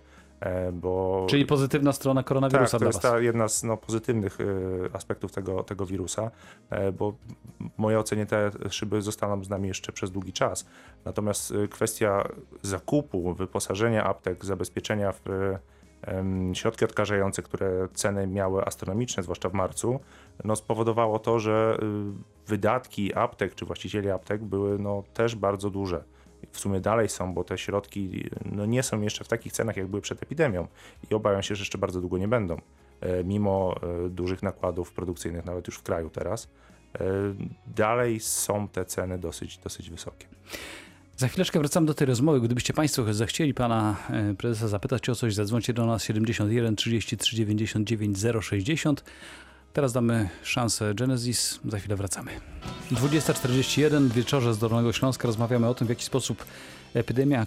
bo... 0.72 1.26
Czyli 1.28 1.46
pozytywna 1.46 1.92
strona 1.92 2.22
koronawirusa 2.22 2.70
Tak, 2.70 2.80
to 2.80 2.87
jest 2.87 3.00
ta 3.00 3.20
jedna 3.20 3.48
z 3.48 3.62
no, 3.62 3.76
pozytywnych 3.76 4.40
y, 4.40 4.90
aspektów 4.92 5.33
tego, 5.33 5.62
tego 5.62 5.87
wirusa, 5.87 6.30
e, 6.70 6.92
bo 6.92 7.12
w 7.76 7.78
mojej 7.78 7.98
ocenie 7.98 8.26
te 8.26 8.50
szyby 8.70 9.02
zostaną 9.02 9.44
z 9.44 9.48
nami 9.48 9.68
jeszcze 9.68 9.92
przez 9.92 10.11
długi 10.11 10.33
czas. 10.33 10.66
Natomiast 11.04 11.54
kwestia 11.70 12.28
zakupu, 12.62 13.35
wyposażenia 13.35 14.04
aptek, 14.04 14.44
zabezpieczenia 14.44 15.12
w 15.12 15.24
środki 16.52 16.85
odkażające, 16.85 17.42
które 17.42 17.88
ceny 17.94 18.26
miały 18.26 18.64
astronomiczne, 18.64 19.22
zwłaszcza 19.22 19.48
w 19.48 19.52
marcu, 19.52 20.00
no, 20.44 20.57
spowodowało 20.57 21.18
to, 21.18 21.38
że 21.38 21.78
wydatki 22.46 23.14
aptek 23.14 23.54
czy 23.54 23.64
właścicieli 23.64 24.11
aptek 24.11 24.44
były 24.44 24.78
no, 24.78 25.02
też 25.14 25.37
bardzo 25.37 25.70
duże. 25.70 26.04
W 26.55 26.61
sumie 26.61 26.81
dalej 26.81 27.09
są, 27.09 27.35
bo 27.35 27.45
te 27.45 27.59
środki 27.59 28.31
no, 28.45 28.67
nie 28.67 28.83
są 28.83 29.01
jeszcze 29.01 29.25
w 29.25 29.29
takich 29.29 29.53
cenach, 29.53 29.77
jak 29.77 29.87
były 29.87 30.03
przed 30.03 30.23
epidemią 30.23 30.67
i 31.11 31.14
obawiam 31.14 31.43
się, 31.43 31.55
że 31.55 31.62
jeszcze 31.62 31.79
bardzo 31.79 32.01
długo 32.01 32.19
nie 32.19 32.29
będą, 32.29 32.61
e, 33.01 33.25
mimo 33.25 33.75
e, 34.07 34.09
dużych 34.09 34.43
nakładów 34.43 34.93
produkcyjnych, 34.93 35.45
nawet 35.45 35.67
już 35.67 35.77
w 35.77 35.83
kraju 35.83 36.11
teraz. 36.11 36.49
e, 36.95 37.05
Dalej 37.67 38.21
są 38.21 38.69
te 38.69 38.85
ceny 38.85 39.19
dosyć, 39.19 39.59
dosyć 39.59 39.90
wysokie. 39.90 40.27
Za 41.17 41.29
chwileczkę 41.29 41.59
wracam 41.59 41.87
do 41.87 41.95
tej 41.95 42.07
rozmowy. 42.07 42.40
Gdybyście 42.40 42.75
Państwo 42.75 43.14
zechcieli 43.14 43.55
Pana 43.55 43.97
Prezesa 44.38 44.69
zapytać 44.69 45.09
o 45.09 45.14
coś, 45.14 45.35
zadzwońcie 45.35 45.73
do 45.73 45.87
nas 45.87 46.05
71 46.05 46.77
33 46.77 47.37
99 47.37 48.19
060. 48.40 49.05
Teraz 49.74 49.92
damy 49.92 50.28
szansę 50.42 50.94
Genesis. 50.94 51.60
Za 51.64 51.78
chwilę 51.78 51.96
wracamy. 51.96 52.30
20.41 52.90 54.08
w 54.08 54.12
wieczorze 54.12 54.54
z 54.54 54.58
Dolnego 54.58 54.92
Śląska 54.92 55.26
rozmawiamy 55.26 55.68
o 55.68 55.74
tym, 55.74 55.87
w 55.87 55.90
jaki 55.90 56.04
sposób 56.04 56.44
epidemia 56.94 57.46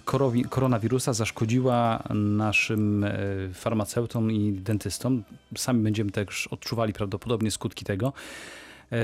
koronawirusa 0.50 1.12
zaszkodziła 1.12 2.02
naszym 2.14 3.04
e, 3.04 3.14
farmaceutom 3.54 4.32
i 4.32 4.52
dentystom. 4.52 5.24
Sami 5.56 5.82
będziemy 5.82 6.10
też 6.10 6.46
odczuwali 6.46 6.92
prawdopodobnie 6.92 7.50
skutki 7.50 7.84
tego. 7.84 8.12
E, 8.92 8.96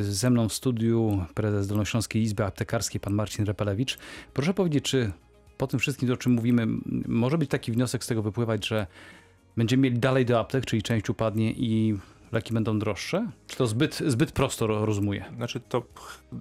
Ze 0.00 0.30
mną 0.30 0.48
w 0.48 0.54
studiu 0.54 1.26
prezes 1.34 1.66
Dolnośląskiej 1.66 2.22
Izby 2.22 2.44
Aptekarskiej, 2.44 3.00
pan 3.00 3.14
Marcin 3.14 3.44
Repelewicz. 3.44 3.98
Proszę 4.34 4.54
powiedzieć, 4.54 4.84
czy 4.84 5.12
po 5.58 5.66
tym 5.66 5.80
wszystkim, 5.80 6.12
o 6.12 6.16
czym 6.16 6.32
mówimy, 6.32 6.66
może 7.08 7.38
być 7.38 7.50
taki 7.50 7.72
wniosek 7.72 8.04
z 8.04 8.06
tego 8.06 8.22
wypływać, 8.22 8.66
że 8.66 8.86
będziemy 9.56 9.82
mieli 9.82 9.98
dalej 9.98 10.26
do 10.26 10.40
aptek, 10.40 10.66
czyli 10.66 10.82
część 10.82 11.10
upadnie 11.10 11.52
i 11.52 11.98
leki 12.34 12.54
będą 12.54 12.78
droższe? 12.78 13.30
Czy 13.46 13.56
to 13.56 13.66
zbyt, 13.66 13.94
zbyt 13.94 14.32
prosto 14.32 14.66
ro- 14.66 14.86
rozumuję? 14.86 15.24
Znaczy 15.36 15.60
to 15.60 15.82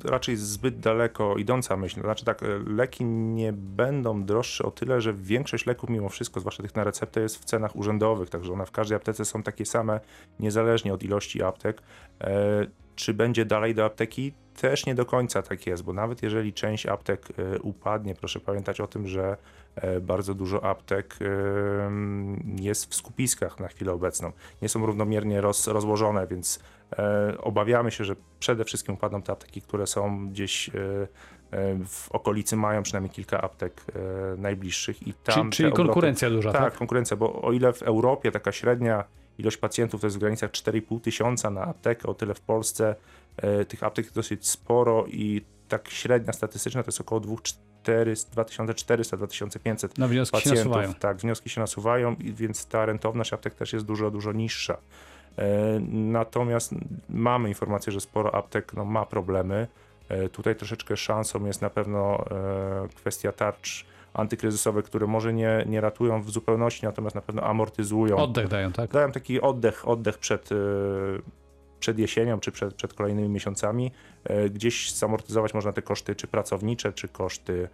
raczej 0.05 0.35
zbyt 0.35 0.79
daleko 0.79 1.37
idąca 1.37 1.77
myśl. 1.77 2.01
Znaczy 2.01 2.25
tak, 2.25 2.41
leki 2.67 3.05
nie 3.05 3.53
będą 3.53 4.23
droższe 4.23 4.63
o 4.63 4.71
tyle, 4.71 5.01
że 5.01 5.13
większość 5.13 5.65
leków 5.65 5.89
mimo 5.89 6.09
wszystko, 6.09 6.39
zwłaszcza 6.39 6.63
tych 6.63 6.75
na 6.75 6.83
receptę, 6.83 7.21
jest 7.21 7.37
w 7.41 7.45
cenach 7.45 7.75
urzędowych, 7.75 8.29
także 8.29 8.53
one 8.53 8.65
w 8.65 8.71
każdej 8.71 8.95
aptece 8.95 9.25
są 9.25 9.43
takie 9.43 9.65
same, 9.65 9.99
niezależnie 10.39 10.93
od 10.93 11.03
ilości 11.03 11.43
aptek. 11.43 11.81
E, 12.21 12.65
czy 12.95 13.13
będzie 13.13 13.45
dalej 13.45 13.75
do 13.75 13.85
apteki? 13.85 14.33
Też 14.53 14.85
nie 14.85 14.95
do 14.95 15.05
końca 15.05 15.41
tak 15.41 15.67
jest, 15.67 15.83
bo 15.83 15.93
nawet 15.93 16.23
jeżeli 16.23 16.53
część 16.53 16.85
aptek 16.85 17.27
e, 17.37 17.59
upadnie, 17.59 18.15
proszę 18.15 18.39
pamiętać 18.39 18.81
o 18.81 18.87
tym, 18.87 19.07
że 19.07 19.37
e, 19.75 19.99
bardzo 20.01 20.33
dużo 20.33 20.63
aptek 20.63 21.15
em, 21.21 22.55
jest 22.59 22.91
w 22.91 22.95
skupiskach 22.95 23.59
na 23.59 23.67
chwilę 23.67 23.91
obecną. 23.91 24.31
Nie 24.61 24.69
są 24.69 24.85
równomiernie 24.85 25.41
roz, 25.41 25.67
rozłożone, 25.67 26.27
więc 26.27 26.59
e, 26.97 27.37
obawiamy 27.37 27.91
się, 27.91 28.03
że 28.03 28.15
przede 28.39 28.65
wszystkim 28.65 28.95
upadną 28.95 29.21
te 29.21 29.31
apteki, 29.31 29.61
które 29.61 29.87
są 29.87 30.29
gdzieś 30.29 30.69
e, 30.69 30.71
e, 31.51 31.85
w 31.85 32.11
okolicy, 32.11 32.55
mają 32.55 32.83
przynajmniej 32.83 33.11
kilka 33.11 33.41
aptek 33.41 33.81
e, 33.95 34.37
najbliższych 34.37 35.07
i 35.07 35.13
tam 35.13 35.51
Czyli, 35.51 35.51
czyli 35.51 35.71
konkurencja 35.71 36.29
duża, 36.29 36.51
tak? 36.51 36.61
tak, 36.61 36.77
konkurencja, 36.77 37.17
bo 37.17 37.41
o 37.41 37.51
ile 37.51 37.73
w 37.73 37.81
Europie 37.81 38.31
taka 38.31 38.51
średnia 38.51 39.03
ilość 39.37 39.57
pacjentów 39.57 40.01
to 40.01 40.07
jest 40.07 40.17
w 40.17 40.19
granicach 40.19 40.51
4,5 40.51 41.01
tysiąca 41.01 41.49
na 41.49 41.61
aptekę, 41.61 42.07
o 42.07 42.13
tyle 42.13 42.33
w 42.33 42.41
Polsce 42.41 42.89
e, 42.89 42.95
tych 43.67 43.83
aptek 43.83 44.05
jest 44.05 44.15
dosyć 44.15 44.47
sporo 44.47 45.05
i 45.07 45.41
tak 45.67 45.89
średnia 45.89 46.33
statystyczna 46.33 46.83
to 46.83 46.87
jest 46.87 47.01
około 47.01 47.21
2400-2500 47.21 49.89
No 49.97 50.07
wnioski 50.07 50.41
się 50.41 50.49
nasuwają. 50.49 50.73
pacjentów. 50.73 50.99
Tak, 51.01 51.17
wnioski 51.17 51.49
się 51.49 51.61
nasuwają, 51.61 52.15
więc 52.19 52.65
ta 52.65 52.85
rentowność 52.85 53.33
aptek 53.33 53.55
też 53.55 53.73
jest 53.73 53.85
dużo, 53.85 54.11
dużo 54.11 54.31
niższa. 54.31 54.77
E, 55.37 55.79
Natomiast 55.91 56.71
mamy 57.09 57.49
informację, 57.49 57.93
że 57.93 58.01
sporo 58.01 58.35
aptek 58.35 58.73
no, 58.73 58.85
ma 58.85 59.05
problemy. 59.05 59.67
E, 60.09 60.29
Tutaj 60.29 60.55
troszeczkę 60.55 60.97
szansą 60.97 61.45
jest 61.45 61.61
na 61.61 61.69
pewno 61.69 62.25
e, 62.31 62.87
kwestia 62.95 63.31
tarcz 63.31 63.85
antykryzysowych, 64.13 64.85
które 64.85 65.07
może 65.07 65.33
nie, 65.33 65.63
nie 65.67 65.81
ratują 65.81 66.21
w 66.21 66.31
zupełności, 66.31 66.85
natomiast 66.85 67.15
na 67.15 67.21
pewno 67.21 67.43
amortyzują. 67.43 68.17
Oddech 68.17 68.47
dają, 68.47 68.71
tak? 68.71 68.91
Dają 68.91 69.11
taki 69.11 69.41
oddech, 69.41 69.87
oddech 69.87 70.17
przed, 70.17 70.49
e, 70.51 70.55
przed 71.83 71.99
jesienią, 71.99 72.39
czy 72.39 72.51
przed, 72.51 72.73
przed 72.73 72.93
kolejnymi 72.93 73.29
miesiącami. 73.29 73.91
E, 74.23 74.49
Gdzieś 74.49 74.91
zamortyzować 74.91 75.53
można 75.53 75.73
te 75.73 75.81
koszty, 75.81 76.15
czy 76.15 76.27
pracownicze, 76.27 76.93
czy 76.93 77.07
koszty, 77.07 77.69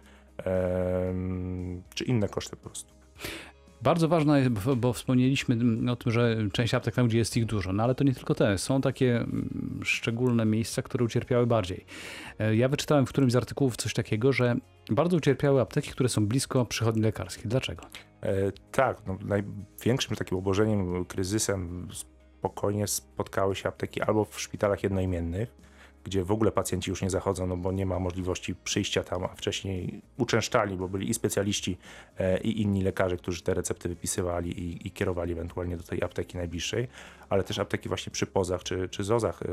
czy 1.94 2.04
inne 2.04 2.28
koszty 2.28 2.56
po 2.56 2.68
prostu. 2.70 2.94
Bardzo 3.82 4.08
ważne 4.08 4.38
jest, 4.40 4.50
bo- 4.50 4.92
wspomnieliśmy 4.92 5.56
o 5.92 5.96
tym, 5.96 6.12
że 6.12 6.36
część 6.52 6.74
aptek 6.74 6.94
tam, 6.94 7.08
gdzie 7.08 7.18
jest 7.18 7.36
ich 7.36 7.46
dużo, 7.46 7.72
no 7.72 7.82
ale 7.82 7.94
to 7.94 8.04
nie 8.04 8.14
tylko 8.14 8.34
te. 8.34 8.58
Są 8.58 8.80
takie 8.80 9.16
mm, 9.16 9.80
szczególne 9.84 10.44
miejsca, 10.44 10.82
które 10.82 11.04
ucierpiały 11.04 11.46
bardziej. 11.46 11.84
E, 12.38 12.56
Ja 12.56 12.68
wyczytałem 12.68 13.06
w 13.06 13.08
którymś 13.08 13.32
z 13.32 13.36
artykułów 13.36 13.76
coś 13.76 13.94
takiego, 13.94 14.32
że 14.32 14.56
bardzo 14.90 15.16
ucierpiały 15.16 15.60
apteki, 15.60 15.90
które 15.90 16.08
są 16.08 16.26
blisko 16.26 16.64
przychodni 16.66 17.02
lekarskich. 17.02 17.46
Dlaczego? 17.48 17.84
E, 18.22 18.52
Tak, 18.72 19.02
no, 19.06 19.18
największym 19.24 20.16
takim 20.16 20.38
oburzeniem, 20.38 21.04
kryzysem 21.04 21.88
spokojnie 22.40 22.86
spotkały 22.86 23.56
się 23.56 23.68
apteki 23.68 24.02
albo 24.02 24.24
w 24.24 24.40
szpitalach 24.40 24.82
jednoimiennych, 24.82 25.54
gdzie 26.04 26.24
w 26.24 26.30
ogóle 26.32 26.52
pacjenci 26.52 26.90
już 26.90 27.02
nie 27.02 27.10
zachodzą, 27.10 27.46
no 27.46 27.56
bo 27.56 27.72
nie 27.72 27.86
ma 27.86 27.98
możliwości 27.98 28.54
przyjścia 28.54 29.02
tam, 29.02 29.24
a 29.24 29.28
wcześniej 29.28 30.02
uczęszczali, 30.18 30.76
bo 30.76 30.88
byli 30.88 31.10
i 31.10 31.14
specjaliści, 31.14 31.78
e, 32.18 32.40
i 32.40 32.62
inni 32.62 32.82
lekarze, 32.82 33.16
którzy 33.16 33.42
te 33.42 33.54
recepty 33.54 33.88
wypisywali 33.88 34.60
i, 34.60 34.86
i 34.86 34.90
kierowali 34.90 35.32
ewentualnie 35.32 35.76
do 35.76 35.82
tej 35.82 36.02
apteki 36.02 36.36
najbliższej, 36.36 36.88
ale 37.28 37.44
też 37.44 37.58
apteki 37.58 37.88
właśnie 37.88 38.12
przy 38.12 38.26
pozach 38.26 38.62
czy, 38.62 38.88
czy 38.88 39.04
zozach, 39.04 39.42
e, 39.42 39.46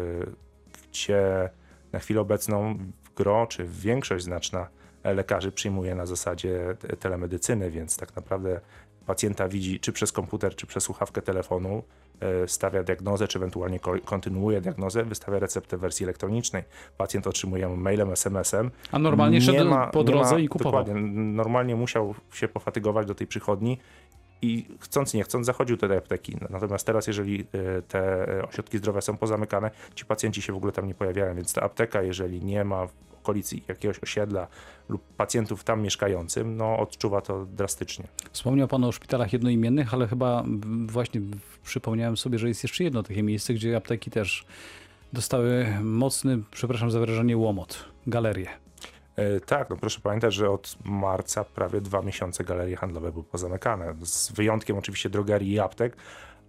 gdzie 0.91 1.49
na 1.91 1.99
chwilę 1.99 2.21
obecną 2.21 2.77
gro, 3.15 3.47
czy 3.47 3.65
większość 3.65 4.23
znaczna 4.25 4.67
lekarzy 5.03 5.51
przyjmuje 5.51 5.95
na 5.95 6.05
zasadzie 6.05 6.75
te- 6.79 6.97
telemedycyny, 6.97 7.71
więc 7.71 7.97
tak 7.97 8.15
naprawdę 8.15 8.61
pacjenta 9.07 9.47
widzi 9.47 9.79
czy 9.79 9.91
przez 9.93 10.11
komputer, 10.11 10.55
czy 10.55 10.67
przez 10.67 10.83
słuchawkę 10.83 11.21
telefonu, 11.21 11.83
e, 12.19 12.47
stawia 12.47 12.83
diagnozę, 12.83 13.27
czy 13.27 13.37
ewentualnie 13.39 13.79
ko- 13.79 13.99
kontynuuje 14.05 14.61
diagnozę, 14.61 15.03
wystawia 15.03 15.39
receptę 15.39 15.77
w 15.77 15.79
wersji 15.79 16.03
elektronicznej. 16.03 16.63
Pacjent 16.97 17.27
otrzymuje 17.27 17.69
mailem, 17.69 18.11
SMS-em. 18.11 18.71
A 18.91 18.99
normalnie 18.99 19.37
Nie 19.37 19.45
szedł 19.45 19.69
ma- 19.69 19.87
po 19.87 20.03
drodze 20.03 20.33
ma- 20.35 20.39
i 20.39 20.47
kupował. 20.47 20.83
Dokładnie. 20.83 21.01
Normalnie 21.21 21.75
musiał 21.75 22.15
się 22.33 22.47
pofatygować 22.47 23.07
do 23.07 23.15
tej 23.15 23.27
przychodni 23.27 23.77
i 24.41 24.67
chcąc 24.79 25.13
nie 25.13 25.23
chcąc 25.23 25.45
zachodził 25.45 25.77
do 25.77 25.87
tej 25.87 25.97
apteki. 25.97 26.37
Natomiast 26.49 26.85
teraz, 26.87 27.07
jeżeli 27.07 27.41
e, 27.41 27.81
te 27.81 28.27
e, 28.39 28.47
ośrodki 28.47 28.77
zdrowia 28.77 29.01
są 29.01 29.17
pozamykane, 29.17 29.71
ci 29.95 30.05
pacjenci 30.05 30.41
się 30.41 30.53
w 30.53 30.55
ogóle 30.55 30.71
tam 30.71 30.87
nie 30.87 30.95
pojawiają, 30.95 31.35
więc 31.35 31.53
ta 31.53 31.61
apteka, 31.61 32.01
jeżeli 32.01 32.45
nie 32.45 32.63
ma 32.63 32.87
okolicy 33.27 33.55
jakiegoś 33.67 33.99
osiedla 33.99 34.47
lub 34.89 35.01
pacjentów 35.17 35.63
tam 35.63 35.81
mieszkającym, 35.81 36.57
no 36.57 36.77
odczuwa 36.77 37.21
to 37.21 37.45
drastycznie. 37.45 38.07
Wspomniał 38.31 38.67
Pan 38.67 38.83
o 38.83 38.91
szpitalach 38.91 39.33
jednoimiennych, 39.33 39.93
ale 39.93 40.07
chyba 40.07 40.43
właśnie 40.85 41.21
przypomniałem 41.63 42.17
sobie, 42.17 42.39
że 42.39 42.47
jest 42.47 42.63
jeszcze 42.63 42.83
jedno 42.83 43.03
takie 43.03 43.23
miejsce, 43.23 43.53
gdzie 43.53 43.77
apteki 43.77 44.11
też 44.11 44.45
dostały 45.13 45.67
mocny, 45.81 46.39
przepraszam 46.51 46.91
za 46.91 46.99
wyrażenie, 46.99 47.37
łomot. 47.37 47.85
Galerie. 48.07 48.47
E, 49.15 49.39
Tak, 49.39 49.69
no 49.69 49.75
proszę 49.77 49.99
pamiętać, 49.99 50.33
że 50.33 50.49
od 50.49 50.75
marca 50.85 51.43
prawie 51.43 51.81
dwa 51.81 52.01
miesiące 52.01 52.43
galerie 52.43 52.75
handlowe 52.75 53.11
były 53.11 53.23
pozamykane. 53.23 53.95
Z 54.01 54.31
wyjątkiem 54.31 54.77
oczywiście 54.77 55.09
drogerii 55.09 55.51
i 55.51 55.59
aptek, 55.59 55.97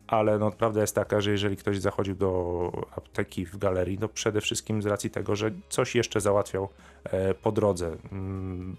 ale 0.09 0.39
no, 0.39 0.51
prawda 0.51 0.81
jest 0.81 0.95
taka, 0.95 1.21
że 1.21 1.31
jeżeli 1.31 1.57
ktoś 1.57 1.81
zachodził 1.81 2.15
do 2.15 2.87
apteki 2.97 3.47
w 3.47 3.59
galerii, 3.59 3.99
to 3.99 4.09
przede 4.09 4.41
wszystkim 4.41 4.83
z 4.83 4.87
racji 4.87 5.11
tego, 5.11 5.37
że 5.37 5.51
coś 5.69 5.95
jeszcze 5.95 6.21
załatwiał 6.21 6.69
e, 7.05 7.35
po 7.35 7.53
drodze. 7.53 7.97
Mm, 8.13 8.77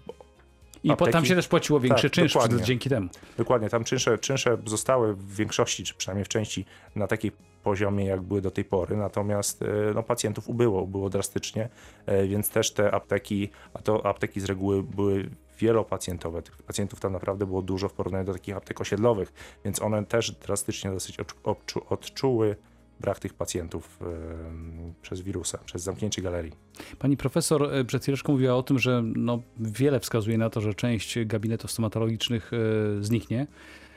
I 0.84 0.88
po, 0.88 1.06
tam 1.06 1.22
Apteki- 1.22 1.26
się 1.26 1.34
też 1.34 1.48
płaciło 1.48 1.80
większy 1.80 2.02
Tak, 2.02 2.12
czynsz 2.12 2.32
dokładnie. 2.32 2.62
dzięki 2.62 2.88
temu. 2.88 3.08
Dokładnie, 3.38 3.68
tam 3.68 3.84
czynsze, 3.84 4.18
czynsze 4.18 4.58
zostały 4.64 5.14
w 5.14 5.34
większości, 5.34 5.84
czy 5.84 5.94
przynajmniej 5.94 6.24
w 6.24 6.28
części 6.28 6.64
na 6.96 7.06
takiej 7.06 7.32
poziomie, 7.62 8.04
jak 8.04 8.22
były 8.22 8.40
do 8.40 8.50
tej 8.50 8.64
pory, 8.64 8.96
natomiast 8.96 9.62
e, 9.62 9.66
no, 9.94 10.02
pacjentów 10.02 10.48
ubyło, 10.48 10.82
ubyło 10.82 11.10
drastycznie, 11.10 11.68
e, 12.06 12.26
więc 12.26 12.50
też 12.50 12.72
te 12.72 12.94
apteki, 12.94 13.50
a 13.74 13.82
to 13.82 14.06
apteki 14.06 14.40
z 14.40 14.44
reguły 14.44 14.82
były 14.82 15.30
wielopacjentowe, 15.60 16.42
tych 16.42 16.62
pacjentów 16.62 17.00
tam 17.00 17.12
naprawdę 17.12 17.46
było 17.46 17.62
dużo 17.62 17.88
w 17.88 17.92
porównaniu 17.92 18.24
do 18.24 18.32
takich 18.32 18.56
aptek 18.56 18.80
osiedlowych, 18.80 19.32
więc 19.64 19.82
one 19.82 20.06
też 20.06 20.32
drastycznie 20.32 20.90
dosyć 20.90 21.18
odczu- 21.18 21.40
odczu- 21.44 21.82
odczuły 21.88 22.56
brak 23.00 23.18
tych 23.18 23.34
pacjentów 23.34 23.98
em, 24.02 24.94
przez 25.02 25.20
wirusa, 25.20 25.58
przez 25.64 25.82
zamknięcie 25.82 26.22
galerii. 26.22 26.52
Pani 26.98 27.16
profesor 27.16 27.74
e, 27.74 27.84
przed 27.84 28.02
chwileczką 28.02 28.32
mówiła 28.32 28.54
o 28.54 28.62
tym, 28.62 28.78
że 28.78 29.02
no, 29.16 29.42
wiele 29.60 30.00
wskazuje 30.00 30.38
na 30.38 30.50
to, 30.50 30.60
że 30.60 30.74
część 30.74 31.24
gabinetów 31.24 31.70
stomatologicznych 31.70 32.50
e, 32.52 32.56
zniknie. 33.04 33.46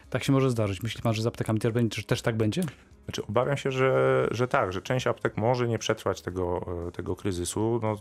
Tak 0.09 0.23
się 0.23 0.31
może 0.31 0.49
zdarzyć. 0.49 0.83
Myśli 0.83 1.01
pan, 1.01 1.13
że 1.13 1.21
z 1.21 1.27
aptekami 1.27 1.59
też, 1.59 1.73
będzie, 1.73 2.03
też 2.03 2.21
tak 2.21 2.37
będzie? 2.37 2.61
Znaczy, 3.05 3.25
obawiam 3.29 3.57
się, 3.57 3.71
że, 3.71 4.27
że 4.31 4.47
tak, 4.47 4.73
że 4.73 4.81
część 4.81 5.07
aptek 5.07 5.37
może 5.37 5.67
nie 5.67 5.79
przetrwać 5.79 6.21
tego, 6.21 6.65
e, 6.87 6.91
tego 6.91 7.15
kryzysu. 7.15 7.79
No, 7.83 7.95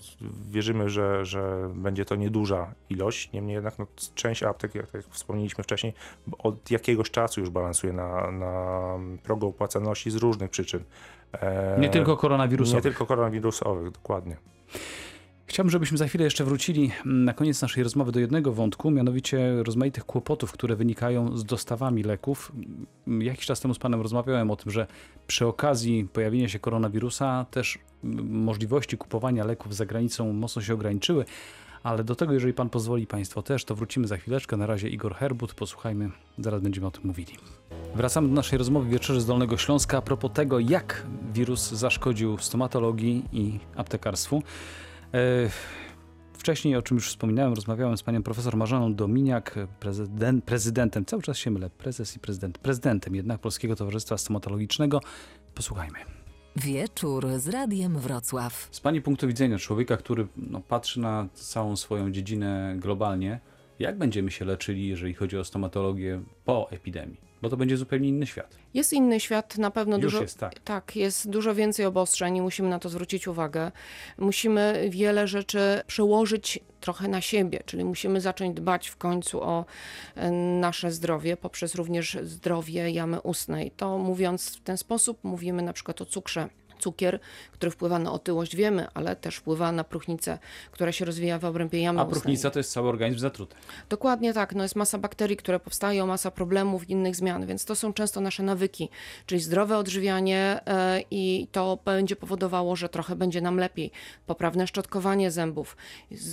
wierzymy, 0.51 0.91
że, 0.91 1.25
że 1.25 1.71
będzie 1.75 2.05
to 2.05 2.15
nieduża 2.15 2.75
ilość, 2.91 3.33
niemniej 3.33 3.55
jednak 3.55 3.79
no, 3.79 3.87
część 4.15 4.43
aptek, 4.43 4.75
jak, 4.75 4.95
jak 4.95 5.05
wspomnieliśmy 5.05 5.65
wcześniej, 5.65 5.95
od 6.39 6.71
jakiegoś 6.71 7.11
czasu 7.11 7.41
już 7.41 7.51
balansuje 7.51 7.93
na, 7.93 8.31
na 8.31 8.83
progu 9.23 9.49
opłacalności 9.49 10.11
z 10.11 10.17
różnych 10.17 10.51
przyczyn. 10.51 10.85
E, 11.33 11.81
Nie 11.81 11.89
tylko 11.91 12.17
koronawirusowe. 12.17 12.77
Nie 12.77 12.83
tylko 12.83 13.07
koronawirusowych, 13.07 13.91
dokładnie. 13.91 14.37
Chciałbym, 15.53 15.71
żebyśmy 15.71 15.99
za 15.99 16.07
chwilę 16.07 16.25
jeszcze 16.25 16.45
wrócili 16.45 16.91
mm, 17.07 17.25
na 17.25 17.35
koniec 17.35 17.63
naszej 17.63 17.83
rozmowy 17.83 18.13
do 18.13 18.21
jednego 18.21 18.53
wątku, 18.53 18.91
mianowicie 18.91 19.63
rozmaitych 19.63 20.05
kłopotów, 20.05 20.53
które 20.53 20.77
wynikają 20.77 21.37
z 21.37 21.45
dostawami 21.45 22.03
leków. 22.03 22.53
Mm, 23.07 23.23
Jakiś 23.23 23.47
czas 23.47 23.61
temu 23.61 23.75
z 23.75 23.79
panem 23.79 24.01
rozmawiałem 24.01 24.51
o 24.51 24.57
tym, 24.57 24.73
że 24.73 24.87
przy 25.27 25.47
okazji 25.47 26.09
pojawienia 26.13 26.49
się 26.49 26.59
koronawirusa 26.59 27.47
też 27.51 27.79
mm, 28.05 28.43
możliwości 28.43 28.97
kupowania 28.97 29.45
leków 29.45 29.75
za 29.77 29.87
granicą 29.87 30.33
mocno 30.33 30.63
się 30.63 30.75
ograniczyły. 30.75 31.25
Ale 31.83 32.05
do 32.05 32.15
tego, 32.15 32.33
jeżeli 32.33 32.55
pan 32.55 32.71
pozwoli, 32.71 33.07
państwo 33.07 33.43
też, 33.43 33.65
to 33.65 33.75
wrócimy 33.75 34.09
za 34.09 34.17
chwileczkę. 34.17 34.57
Na 34.57 34.67
razie 34.67 34.89
Igor 34.89 35.15
Herbut, 35.15 35.55
posłuchajmy, 35.55 36.11
zaraz 36.39 36.61
będziemy 36.61 36.87
o 36.87 36.91
tym 36.91 37.03
mówili. 37.05 37.33
Wracamy 37.95 38.29
do 38.29 38.35
naszej 38.35 38.59
rozmowy 38.59 38.91
Wieczorzy 38.91 39.21
z 39.21 39.27
Dolnego 39.27 39.57
Śląska 39.57 39.99
a 39.99 40.03
propos 40.03 40.31
tego, 40.35 40.59
jak 40.59 41.07
wirus 41.35 41.71
zaszkodził 41.71 42.39
stomatologii 42.39 43.25
i 43.33 43.59
aptekarstwu. 43.77 44.43
E, 45.15 45.51
Wcześniej, 46.43 46.77
o 46.77 46.83
czym 46.83 46.95
już 46.95 47.09
wspominałem, 47.09 47.55
rozmawiałem 47.55 47.97
z 47.97 48.03
panią 48.03 48.23
profesor 48.23 48.57
Marzaną 48.57 48.95
Dominiak, 48.95 49.55
prezydent, 49.81 50.45
prezydentem, 50.45 51.05
cały 51.05 51.23
czas 51.23 51.39
się 51.39 51.51
mylę, 51.51 51.71
prezes 51.71 52.17
i 52.17 52.19
prezydent, 52.19 52.59
prezydentem 52.59 53.15
jednak 53.15 53.41
Polskiego 53.41 53.77
Towarzystwa 53.77 54.19
Stomatologicznego. 54.19 55.01
Posłuchajmy. 55.55 55.99
Wieczór 56.57 57.27
z 57.39 57.49
Radiem 57.49 57.99
Wrocław. 57.99 58.69
Z 58.71 58.81
pani 58.81 59.01
punktu 59.01 59.27
widzenia 59.27 59.59
człowieka, 59.59 59.97
który 59.97 60.29
no, 60.37 60.61
patrzy 60.61 61.01
na 61.01 61.29
całą 61.35 61.77
swoją 61.77 62.13
dziedzinę 62.13 62.75
globalnie, 62.79 63.41
jak 63.79 63.99
będziemy 63.99 64.31
się 64.31 64.45
leczyli, 64.45 64.89
jeżeli 64.89 65.15
chodzi 65.15 65.39
o 65.39 65.45
stomatologię 65.45 66.23
po 66.45 66.71
epidemii? 66.71 67.32
Bo 67.43 67.49
to 67.49 67.57
będzie 67.57 67.77
zupełnie 67.77 68.09
inny 68.09 68.27
świat. 68.27 68.57
Jest 68.75 68.93
inny 68.93 69.21
świat, 69.21 69.59
na 69.59 69.71
pewno 69.71 69.97
Już 69.97 70.05
dużo. 70.05 70.23
jest 70.23 70.39
tak. 70.39 70.59
Tak, 70.59 70.97
jest 70.97 71.31
dużo 71.31 71.55
więcej 71.55 71.87
obostrzeń 71.87 72.37
i 72.37 72.43
musimy 72.43 72.69
na 72.69 72.79
to 72.79 72.89
zwrócić 72.89 73.29
uwagę. 73.29 73.73
Musimy 74.19 74.87
wiele 74.91 75.29
rzeczy 75.29 75.83
przełożyć 75.87 76.61
trochę 76.81 77.09
na 77.09 77.21
siebie, 77.21 77.61
czyli 77.67 77.85
musimy 77.85 78.21
zacząć 78.21 78.57
dbać 78.57 78.89
w 78.89 78.97
końcu 78.97 79.43
o 79.43 79.65
e, 80.15 80.31
nasze 80.61 80.91
zdrowie 80.91 81.37
poprzez 81.37 81.75
również 81.75 82.19
zdrowie 82.23 82.91
jamy 82.91 83.21
ustnej. 83.21 83.71
To 83.71 83.99
mówiąc 83.99 84.57
w 84.57 84.61
ten 84.61 84.77
sposób, 84.77 85.19
mówimy 85.25 85.63
na 85.63 85.73
przykład 85.73 86.01
o 86.01 86.07
cukrze. 86.07 86.49
Cukier, 86.83 87.19
który 87.53 87.71
wpływa 87.71 87.99
na 87.99 88.13
otyłość, 88.13 88.57
wiemy, 88.57 88.87
ale 88.95 89.17
też 89.17 89.37
wpływa 89.37 89.73
na 89.73 89.85
próchnicę, 89.85 90.39
która 90.71 90.93
się 90.93 91.05
rozwija 91.05 91.39
w 91.39 91.45
obrębie 91.45 91.81
jamy 91.81 92.01
A 92.01 92.03
ustnej. 92.05 92.21
próchnica 92.21 92.51
to 92.51 92.59
jest 92.59 92.73
cały 92.73 92.89
organizm 92.89 93.19
zatruty. 93.19 93.57
Dokładnie 93.89 94.33
tak, 94.33 94.55
no 94.55 94.63
jest 94.63 94.77
masa 94.77 94.99
bakterii, 94.99 95.37
które 95.37 95.61
powstają, 95.61 96.07
masa 96.07 96.31
problemów, 96.31 96.91
innych 96.91 97.17
zmian, 97.17 97.47
więc 97.47 97.65
to 97.65 97.75
są 97.75 97.93
często 97.93 98.21
nasze 98.21 98.43
nawyki, 98.43 98.89
czyli 99.27 99.41
zdrowe 99.41 99.79
odżywianie 99.79 100.61
e, 100.67 101.03
i 101.11 101.49
to 101.53 101.79
będzie 101.85 102.17
powodowało, 102.17 102.77
że 102.77 102.89
trochę 102.89 103.17
będzie 103.17 103.41
nam 103.41 103.57
lepiej. 103.57 103.91
Poprawne 104.27 104.67
szczotkowanie 104.67 105.31
zębów, 105.31 105.77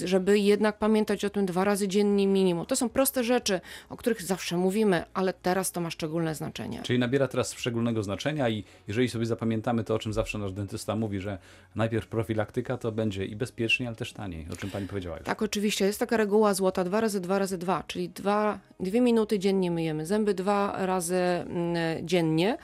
żeby 0.05 0.39
jednak 0.39 0.77
pamiętać 0.77 1.25
o 1.25 1.29
tym 1.29 1.45
dwa 1.45 1.63
razy 1.63 1.87
dziennie 1.87 2.27
minimum. 2.27 2.65
To 2.65 2.75
są 2.75 2.89
proste 2.89 3.23
rzeczy, 3.23 3.61
o 3.89 3.97
których 3.97 4.21
zawsze 4.21 4.57
mówimy, 4.57 5.03
ale 5.13 5.33
teraz 5.33 5.71
to 5.71 5.81
ma 5.81 5.89
szczególne 5.89 6.35
znaczenie. 6.35 6.81
Czyli 6.83 6.99
nabiera 6.99 7.27
teraz 7.27 7.53
szczególnego 7.53 8.03
znaczenia 8.03 8.49
i 8.49 8.63
jeżeli 8.87 9.09
sobie 9.09 9.25
zapamiętamy 9.25 9.83
to, 9.83 9.95
o 9.95 9.99
czym 9.99 10.13
zawsze 10.13 10.38
nasz 10.39 10.53
dentysta 10.53 10.95
mówi, 10.95 11.19
że 11.19 11.37
najpierw 11.75 12.07
profilaktyka, 12.07 12.77
to 12.77 12.91
będzie 12.91 13.25
i 13.25 13.35
bezpiecznie, 13.35 13.87
ale 13.87 13.95
też 13.95 14.13
taniej, 14.13 14.47
o 14.53 14.55
czym 14.55 14.69
pani 14.69 14.87
powiedziała 14.87 15.17
już. 15.17 15.25
Tak, 15.25 15.41
oczywiście. 15.41 15.85
Jest 15.85 15.99
taka 15.99 16.17
reguła 16.17 16.53
złota, 16.53 16.83
dwa 16.83 17.01
razy 17.01 17.21
dwa 17.21 17.39
razy 17.39 17.57
dwa, 17.57 17.83
czyli 17.87 18.09
dwa, 18.09 18.59
dwie 18.79 19.01
minuty 19.01 19.39
dziennie 19.39 19.71
myjemy 19.71 20.05
zęby, 20.05 20.33
dwa 20.33 20.85
razy 20.85 21.15
mm, 21.15 22.07
dziennie 22.07 22.57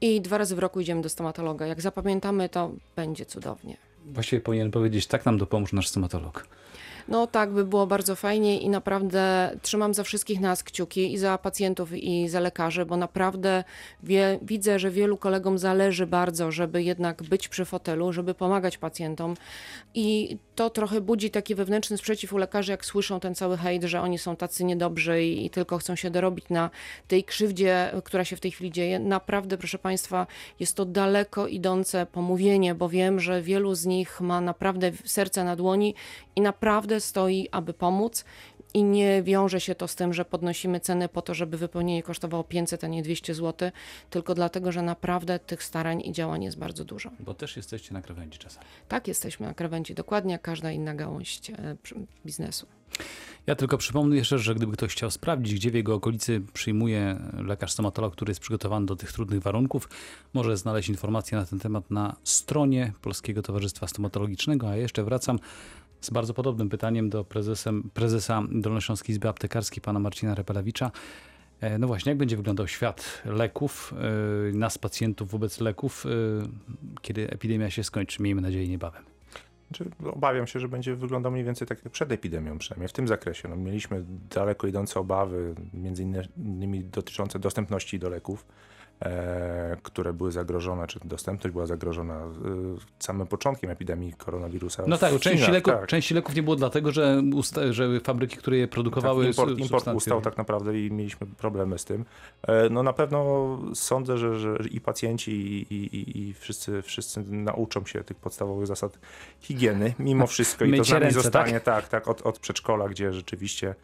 i 0.00 0.20
dwa 0.20 0.38
razy 0.38 0.56
w 0.56 0.58
roku 0.58 0.80
idziemy 0.80 1.02
do 1.02 1.08
stomatologa. 1.08 1.66
Jak 1.66 1.80
zapamiętamy, 1.80 2.48
to 2.48 2.72
będzie 2.96 3.26
cudownie. 3.26 3.76
Właściwie 4.06 4.40
powinien 4.40 4.70
powiedzieć, 4.70 5.06
tak 5.06 5.24
nam 5.24 5.38
dopomóż 5.38 5.72
nasz 5.72 5.88
stomatolog. 5.88 6.46
No 7.08 7.26
tak 7.26 7.52
by 7.52 7.64
było 7.64 7.86
bardzo 7.86 8.16
fajnie 8.16 8.60
i 8.60 8.68
naprawdę 8.68 9.52
trzymam 9.62 9.94
za 9.94 10.02
wszystkich 10.02 10.40
nas 10.40 10.62
kciuki 10.62 11.12
i 11.12 11.18
za 11.18 11.38
pacjentów 11.38 11.92
i 11.92 12.28
za 12.28 12.40
lekarzy, 12.40 12.86
bo 12.86 12.96
naprawdę 12.96 13.64
wie, 14.02 14.38
widzę, 14.42 14.78
że 14.78 14.90
wielu 14.90 15.16
kolegom 15.16 15.58
zależy 15.58 16.06
bardzo, 16.06 16.52
żeby 16.52 16.82
jednak 16.82 17.22
być 17.22 17.48
przy 17.48 17.64
fotelu, 17.64 18.12
żeby 18.12 18.34
pomagać 18.34 18.78
pacjentom 18.78 19.34
i 19.94 20.36
to 20.54 20.70
trochę 20.70 21.00
budzi 21.00 21.30
taki 21.30 21.54
wewnętrzny 21.54 21.98
sprzeciw 21.98 22.32
u 22.32 22.36
lekarzy, 22.36 22.72
jak 22.72 22.84
słyszą 22.84 23.20
ten 23.20 23.34
cały 23.34 23.56
hejt, 23.56 23.84
że 23.84 24.00
oni 24.00 24.18
są 24.18 24.36
tacy 24.36 24.64
niedobrzy 24.64 25.24
i, 25.24 25.46
i 25.46 25.50
tylko 25.50 25.78
chcą 25.78 25.96
się 25.96 26.10
dorobić 26.10 26.44
na 26.50 26.70
tej 27.08 27.24
krzywdzie, 27.24 27.90
która 28.04 28.24
się 28.24 28.36
w 28.36 28.40
tej 28.40 28.50
chwili 28.50 28.72
dzieje. 28.72 28.98
Naprawdę, 28.98 29.58
proszę 29.58 29.78
Państwa, 29.78 30.26
jest 30.60 30.76
to 30.76 30.84
daleko 30.84 31.46
idące 31.46 32.06
pomówienie, 32.06 32.74
bo 32.74 32.88
wiem, 32.88 33.20
że 33.20 33.42
wielu 33.42 33.74
z 33.74 33.86
nich 33.86 34.20
ma 34.20 34.40
naprawdę 34.40 34.92
serce 35.04 35.44
na 35.44 35.56
dłoni 35.56 35.94
i 36.36 36.40
naprawdę 36.40 36.91
stoi, 37.00 37.48
aby 37.50 37.74
pomóc. 37.74 38.24
I 38.74 38.84
nie 38.84 39.22
wiąże 39.22 39.60
się 39.60 39.74
to 39.74 39.88
z 39.88 39.94
tym, 39.94 40.12
że 40.12 40.24
podnosimy 40.24 40.80
ceny 40.80 41.08
po 41.08 41.22
to, 41.22 41.34
żeby 41.34 41.56
wypełnienie 41.58 42.02
kosztowało 42.02 42.44
500, 42.44 42.84
a 42.84 42.86
nie 42.86 43.02
200 43.02 43.34
zł, 43.34 43.70
tylko 44.10 44.34
dlatego, 44.34 44.72
że 44.72 44.82
naprawdę 44.82 45.38
tych 45.38 45.62
starań 45.62 46.02
i 46.04 46.12
działań 46.12 46.44
jest 46.44 46.58
bardzo 46.58 46.84
dużo. 46.84 47.10
Bo 47.20 47.34
też 47.34 47.56
jesteście 47.56 47.94
na 47.94 48.02
krawędzi 48.02 48.38
czasami. 48.38 48.66
Tak, 48.88 49.08
jesteśmy 49.08 49.46
na 49.46 49.54
krawędzi, 49.54 49.94
dokładnie 49.94 50.32
jak 50.32 50.42
każda 50.42 50.72
inna 50.72 50.94
gałąź 50.94 51.50
e, 51.50 51.76
biznesu. 52.26 52.66
Ja 53.46 53.54
tylko 53.54 53.78
przypomnę 53.78 54.16
jeszcze, 54.16 54.38
że 54.38 54.54
gdyby 54.54 54.72
ktoś 54.72 54.92
chciał 54.92 55.10
sprawdzić, 55.10 55.54
gdzie 55.54 55.70
w 55.70 55.74
jego 55.74 55.94
okolicy 55.94 56.42
przyjmuje 56.52 57.18
lekarz 57.38 57.72
stomatolog, 57.72 58.12
który 58.12 58.30
jest 58.30 58.40
przygotowany 58.40 58.86
do 58.86 58.96
tych 58.96 59.12
trudnych 59.12 59.42
warunków, 59.42 59.88
może 60.34 60.56
znaleźć 60.56 60.88
informacje 60.88 61.38
na 61.38 61.46
ten 61.46 61.58
temat 61.58 61.90
na 61.90 62.16
stronie 62.24 62.92
Polskiego 63.00 63.42
Towarzystwa 63.42 63.86
Stomatologicznego. 63.86 64.68
A 64.68 64.76
jeszcze 64.76 65.04
wracam 65.04 65.38
z 66.02 66.10
bardzo 66.10 66.34
podobnym 66.34 66.68
pytaniem 66.68 67.10
do 67.10 67.24
prezesem, 67.24 67.90
prezesa 67.94 68.42
Dolnośląskiej 68.50 69.14
Izby 69.14 69.28
Aptekarskiej, 69.28 69.82
pana 69.82 69.98
Marcina 69.98 70.34
Repelewicza. 70.34 70.90
E, 71.60 71.78
No 71.78 71.86
właśnie, 71.86 72.10
jak 72.10 72.18
będzie 72.18 72.36
wyglądał 72.36 72.68
świat 72.68 73.22
leków, 73.24 73.94
e, 74.52 74.56
nas 74.56 74.78
pacjentów 74.78 75.30
wobec 75.30 75.60
leków, 75.60 76.06
e, 76.06 76.08
kiedy 77.02 77.30
epidemia 77.30 77.70
się 77.70 77.84
skończy? 77.84 78.22
Miejmy 78.22 78.42
nadzieję 78.42 78.68
niebawem. 78.68 79.02
Znaczy, 79.68 79.90
obawiam 80.12 80.46
się, 80.46 80.60
że 80.60 80.68
będzie 80.68 80.96
wyglądał 80.96 81.32
mniej 81.32 81.44
więcej 81.44 81.68
tak 81.68 81.84
jak 81.84 81.92
przed 81.92 82.12
epidemią, 82.12 82.58
przynajmniej 82.58 82.88
w 82.88 82.92
tym 82.92 83.08
zakresie. 83.08 83.48
No, 83.48 83.56
mieliśmy 83.56 84.04
daleko 84.30 84.66
idące 84.66 85.00
obawy, 85.00 85.54
między 85.74 86.02
innymi 86.36 86.84
dotyczące 86.84 87.38
dostępności 87.38 87.98
do 87.98 88.08
leków, 88.08 88.46
które 89.82 90.12
były 90.12 90.32
zagrożone, 90.32 90.86
czy 90.86 91.00
dostępność 91.04 91.52
była 91.52 91.66
zagrożona 91.66 92.14
e, 92.14 92.28
samym 92.98 93.26
początkiem 93.26 93.70
epidemii 93.70 94.12
koronawirusa. 94.12 94.82
No 94.86 94.98
tak, 94.98 95.10
części, 95.12 95.30
Chinach, 95.38 95.50
leków, 95.52 95.72
tak. 95.74 95.86
części 95.86 96.14
leków 96.14 96.34
nie 96.34 96.42
było 96.42 96.56
dlatego, 96.56 96.92
że, 96.92 97.22
usta- 97.34 97.72
że 97.72 98.00
fabryki, 98.00 98.36
które 98.36 98.56
je 98.56 98.68
produkowały, 98.68 99.24
Tak, 99.24 99.32
import, 99.38 99.58
import 99.58 99.88
ustał 99.88 100.20
tak 100.20 100.36
naprawdę 100.36 100.80
i 100.80 100.90
mieliśmy 100.90 101.26
problemy 101.26 101.78
z 101.78 101.84
tym. 101.84 102.04
E, 102.42 102.68
No 102.70 102.82
na 102.82 102.92
pewno 102.92 103.58
sądzę, 103.74 104.18
że, 104.18 104.38
że 104.38 104.56
i 104.70 104.80
pacjenci 104.80 105.32
i, 105.32 105.74
i, 105.74 106.18
i- 106.28 106.34
wszyscy, 106.34 106.82
wszyscy 106.82 107.22
nauczą 107.30 107.84
się 107.86 108.04
tych 108.04 108.16
podstawowych 108.16 108.66
zasad 108.66 108.98
higieny 109.40 109.94
mimo 109.98 110.26
wszystko 110.26 110.64
i 110.64 110.76
to 110.76 110.84
z 110.84 110.90
nami 110.90 111.00
ręce, 111.04 111.20
zostanie 111.20 111.60
tak, 111.60 111.88
tak, 111.88 112.08
od, 112.08 112.22
od 112.22 112.38
przedszkola, 112.38 112.88
gdzie 112.88 113.12
rzeczywiście 113.12 113.68
e, 113.68 113.74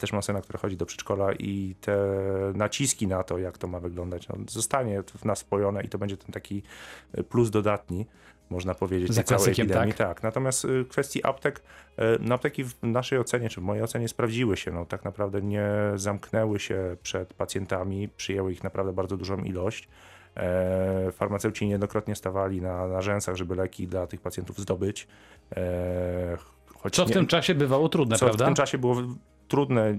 też 0.00 0.12
mam 0.12 0.22
syna, 0.22 0.40
który 0.40 0.58
chodzi 0.58 0.76
do 0.76 0.86
przedszkola 0.86 1.32
i 1.32 1.74
te 1.80 1.96
naciski 2.54 3.06
na 3.06 3.22
to, 3.22 3.38
jak 3.38 3.58
to 3.58 3.66
ma 3.68 3.80
wyglądać, 3.80 4.28
no, 4.28 4.36
zostanie 4.48 5.02
w 5.02 5.24
nas 5.24 5.40
wpojone 5.42 5.82
i 5.82 5.88
to 5.88 5.98
będzie 5.98 6.16
ten 6.16 6.32
taki 6.32 6.62
e, 7.14 7.22
plus 7.22 7.50
dodatni 7.50 8.06
można 8.50 8.74
powiedzieć, 8.74 9.12
Za 9.12 9.22
całej 9.22 9.38
klasykiem, 9.44 9.66
epidemii. 9.66 9.94
tak. 9.94 10.08
Tak. 10.08 10.22
Natomiast 10.22 10.64
y, 10.64 10.84
kwestii 10.88 11.24
aptek, 11.26 11.62
no 12.20 12.34
apteki 12.34 12.64
w 12.64 12.74
naszej 12.82 13.18
ocenie, 13.18 13.48
czy 13.48 13.60
w 13.60 13.64
mojej 13.64 13.82
ocenie 13.82 14.08
sprawdziły 14.08 14.56
się. 14.56 14.70
No, 14.72 14.86
tak 14.86 15.04
naprawdę 15.04 15.42
nie 15.42 15.68
zamknęły 15.94 16.60
się 16.60 16.96
przed 17.02 17.34
pacjentami, 17.34 18.08
przyjęły 18.08 18.52
ich 18.52 18.64
naprawdę 18.64 18.92
bardzo 18.92 19.16
dużą 19.16 19.38
ilość. 19.38 19.88
E, 20.36 21.12
farmaceuci 21.12 21.66
niejednokrotnie 21.66 22.14
stawali 22.16 22.60
na, 22.60 22.86
na 22.86 23.02
rzęsach, 23.02 23.36
żeby 23.36 23.54
leki 23.54 23.86
dla 23.88 24.06
tych 24.06 24.20
pacjentów 24.20 24.58
zdobyć. 24.58 25.06
E, 25.56 26.36
Co 26.92 27.04
w 27.04 27.08
nie- 27.08 27.14
tym 27.14 27.26
czasie 27.26 27.54
bywało 27.54 27.88
trudne, 27.88 28.16
co 28.16 28.26
prawda? 28.26 28.44
w 28.44 28.48
tym 28.48 28.54
czasie 28.54 28.78
było 28.78 28.94
w- 28.94 29.16
trudne, 29.48 29.94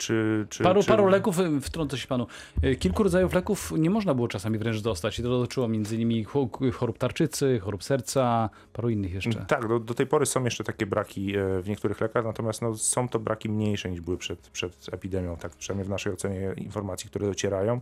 czy... 0.00 0.46
czy 0.50 0.62
Paru, 0.62 0.82
czy... 0.82 0.88
paru 0.88 1.06
leków, 1.06 1.40
y, 1.40 1.60
wtrącę 1.60 1.98
się 1.98 2.06
panu, 2.06 2.26
y, 2.64 2.76
kilku 2.76 3.02
rodzajów 3.02 3.34
leków 3.34 3.72
nie 3.78 3.90
można 3.90 4.14
było 4.14 4.28
czasami 4.28 4.58
wręcz 4.58 4.80
dostać. 4.80 5.18
I 5.18 5.22
to 5.22 5.28
dotyczyło 5.28 5.68
między 5.68 5.96
innymi 5.96 6.24
chorób 6.72 6.98
tarczycy, 6.98 7.60
chorób 7.60 7.84
serca, 7.84 8.50
paru 8.72 8.90
innych 8.90 9.14
jeszcze. 9.14 9.44
Tak, 9.48 9.68
do, 9.68 9.78
do 9.78 9.94
tej 9.94 10.06
pory 10.06 10.26
są 10.26 10.44
jeszcze 10.44 10.64
takie 10.64 10.86
braki 10.86 11.36
e, 11.36 11.60
w 11.60 11.68
niektórych 11.68 12.00
lekach, 12.00 12.24
natomiast 12.24 12.62
no, 12.62 12.76
są 12.76 13.08
to 13.08 13.18
braki 13.18 13.48
mniejsze 13.48 13.90
niż 13.90 14.00
były 14.00 14.18
przed, 14.18 14.48
przed 14.48 14.86
epidemią, 14.92 15.36
tak 15.36 15.52
przynajmniej 15.52 15.86
w 15.86 15.90
naszej 15.90 16.12
ocenie 16.12 16.54
informacji, 16.56 17.10
które 17.10 17.26
docierają. 17.26 17.80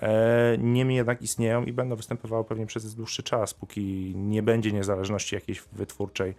E, 0.00 0.56
niemniej 0.58 0.96
jednak 0.96 1.22
istnieją 1.22 1.64
i 1.64 1.72
będą 1.72 1.96
występowały 1.96 2.44
pewnie 2.44 2.66
przez 2.66 2.94
dłuższy 2.94 3.22
czas, 3.22 3.54
póki 3.54 4.12
nie 4.16 4.42
będzie 4.42 4.72
niezależności 4.72 5.34
jakiejś 5.34 5.62
wytwórczej, 5.72 6.34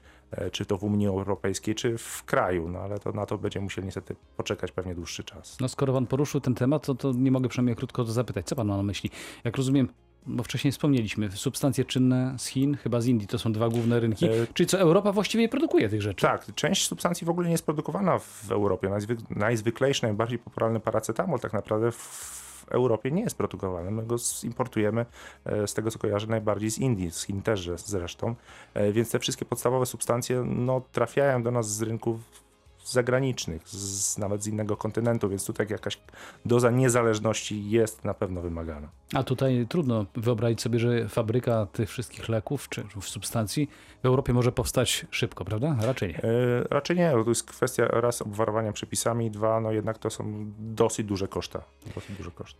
czy 0.51 0.65
to 0.65 0.77
w 0.77 0.83
Unii 0.83 1.07
Europejskiej, 1.07 1.75
czy 1.75 1.97
w 1.97 2.23
kraju, 2.23 2.69
no 2.69 2.79
ale 2.79 2.99
to 2.99 3.11
na 3.11 3.25
to 3.25 3.37
będziemy 3.37 3.63
musieli 3.63 3.85
niestety 3.85 4.15
poczekać 4.37 4.71
pewnie 4.71 4.95
dłuższy 4.95 5.23
czas. 5.23 5.57
No 5.59 5.67
skoro 5.69 5.93
pan 5.93 6.05
poruszył 6.07 6.41
ten 6.41 6.55
temat, 6.55 6.85
to, 6.85 6.95
to 6.95 7.11
nie 7.11 7.31
mogę 7.31 7.49
przynajmniej 7.49 7.75
krótko 7.75 8.03
to 8.05 8.11
zapytać. 8.11 8.45
Co 8.45 8.55
pan 8.55 8.67
ma 8.67 8.77
na 8.77 8.83
myśli? 8.83 9.09
Jak 9.43 9.57
rozumiem, 9.57 9.89
bo 10.25 10.43
wcześniej 10.43 10.71
wspomnieliśmy, 10.71 11.31
substancje 11.31 11.85
czynne 11.85 12.35
z 12.37 12.47
Chin, 12.47 12.75
chyba 12.77 13.01
z 13.01 13.05
Indii, 13.07 13.27
to 13.27 13.39
są 13.39 13.51
dwa 13.51 13.69
główne 13.69 13.99
rynki. 13.99 14.25
E, 14.25 14.29
Czyli 14.53 14.67
co, 14.67 14.79
Europa 14.79 15.11
właściwie 15.11 15.43
nie 15.43 15.49
produkuje 15.49 15.89
tych 15.89 16.01
rzeczy? 16.01 16.21
Tak, 16.21 16.55
część 16.55 16.87
substancji 16.87 17.25
w 17.25 17.29
ogóle 17.29 17.47
nie 17.47 17.51
jest 17.51 17.65
produkowana 17.65 18.19
w 18.19 18.51
Europie. 18.51 18.87
Najzwyk- 18.89 19.23
najzwyklejszy, 19.29 20.03
najbardziej 20.03 20.39
popularny 20.39 20.79
paracetamol 20.79 21.39
tak 21.39 21.53
naprawdę 21.53 21.91
w 21.91 22.52
Europie 22.69 23.11
nie 23.11 23.21
jest 23.21 23.37
produkowany. 23.37 23.91
My 23.91 24.05
go 24.05 24.15
importujemy, 24.43 25.05
e, 25.45 25.67
z 25.67 25.73
tego 25.73 25.91
co 25.91 25.99
kojarzę, 25.99 26.27
najbardziej 26.27 26.71
z 26.71 26.77
Indii, 26.77 27.11
z 27.11 27.23
Chin 27.23 27.41
też 27.41 27.59
zresztą. 27.75 28.35
E, 28.73 28.91
Więc 28.91 29.11
te 29.11 29.19
wszystkie 29.19 29.45
podstawowe 29.45 29.85
substancje 29.85 30.43
no, 30.45 30.81
trafiają 30.91 31.43
do 31.43 31.51
nas 31.51 31.75
z 31.75 31.81
rynków 31.81 32.43
zagranicznych, 32.85 33.69
z, 33.69 34.17
nawet 34.17 34.43
z 34.43 34.47
innego 34.47 34.77
kontynentu, 34.77 35.29
więc 35.29 35.45
tutaj 35.45 35.67
jakaś 35.69 35.97
doza 36.45 36.71
niezależności 36.71 37.69
jest 37.69 38.03
na 38.05 38.13
pewno 38.13 38.41
wymagana. 38.41 38.87
A 39.13 39.23
tutaj 39.23 39.65
trudno 39.69 40.05
wyobrazić 40.15 40.61
sobie, 40.61 40.79
że 40.79 41.09
fabryka 41.09 41.65
tych 41.65 41.89
wszystkich 41.89 42.29
leków 42.29 42.69
czy 42.69 42.83
substancji 43.01 43.69
w 44.03 44.05
Europie 44.05 44.33
może 44.33 44.51
powstać 44.51 45.05
szybko, 45.11 45.45
prawda? 45.45 45.75
Raczej 45.81 46.09
nie. 46.09 46.23
E, 46.23 46.63
Raczej 46.69 46.97
nie, 46.97 47.11
to 47.11 47.29
jest 47.29 47.43
kwestia 47.43 47.87
raz 47.87 48.21
obwarowania 48.21 48.71
przepisami, 48.71 49.31
dwa, 49.31 49.59
no 49.61 49.71
jednak 49.71 49.97
to 49.97 50.09
są 50.09 50.51
dosyć 50.59 51.07
duże 51.07 51.27
koszta. 51.27 51.63
Dosyć 51.95 52.17
duże 52.17 52.31
koszty. 52.31 52.59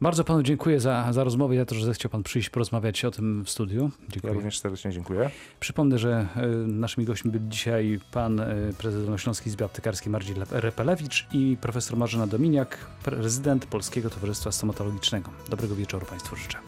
Bardzo 0.00 0.24
panu 0.24 0.42
dziękuję 0.42 0.80
za, 0.80 1.12
za 1.12 1.24
rozmowę, 1.24 1.56
za 1.56 1.64
to, 1.64 1.74
że 1.74 1.86
zechciał 1.86 2.10
pan 2.10 2.22
przyjść 2.22 2.50
porozmawiać 2.50 3.04
o 3.04 3.10
tym 3.10 3.44
w 3.44 3.50
studiu. 3.50 3.82
Ja 3.82 4.08
Dziękuję. 4.08 4.32
również 4.32 4.58
serdecznie 4.58 4.92
dziękuję. 4.92 5.30
Przypomnę, 5.60 5.98
że 5.98 6.28
e, 6.36 6.46
naszymi 6.66 7.06
gośćmi 7.06 7.30
byli 7.30 7.48
dzisiaj 7.48 8.00
pan 8.12 8.40
e, 8.40 8.56
prezydent 8.78 9.20
Śląskiej 9.20 9.52
Izby 9.54 9.64
Aptekarskiej 9.64 10.12
Marcin 10.12 10.44
Repelewicz 10.50 11.26
i 11.32 11.56
profesor 11.60 11.96
Marzena 11.96 12.26
Dominiak, 12.26 12.78
prezydent 13.04 13.66
Polskiego 13.66 14.10
Towarzystwa 14.10 14.52
Stomatologicznego. 14.52 15.30
Dobrego 15.48 15.74
wieczoru 15.74 16.06
Państwu 16.06 16.36
życzę. 16.36 16.58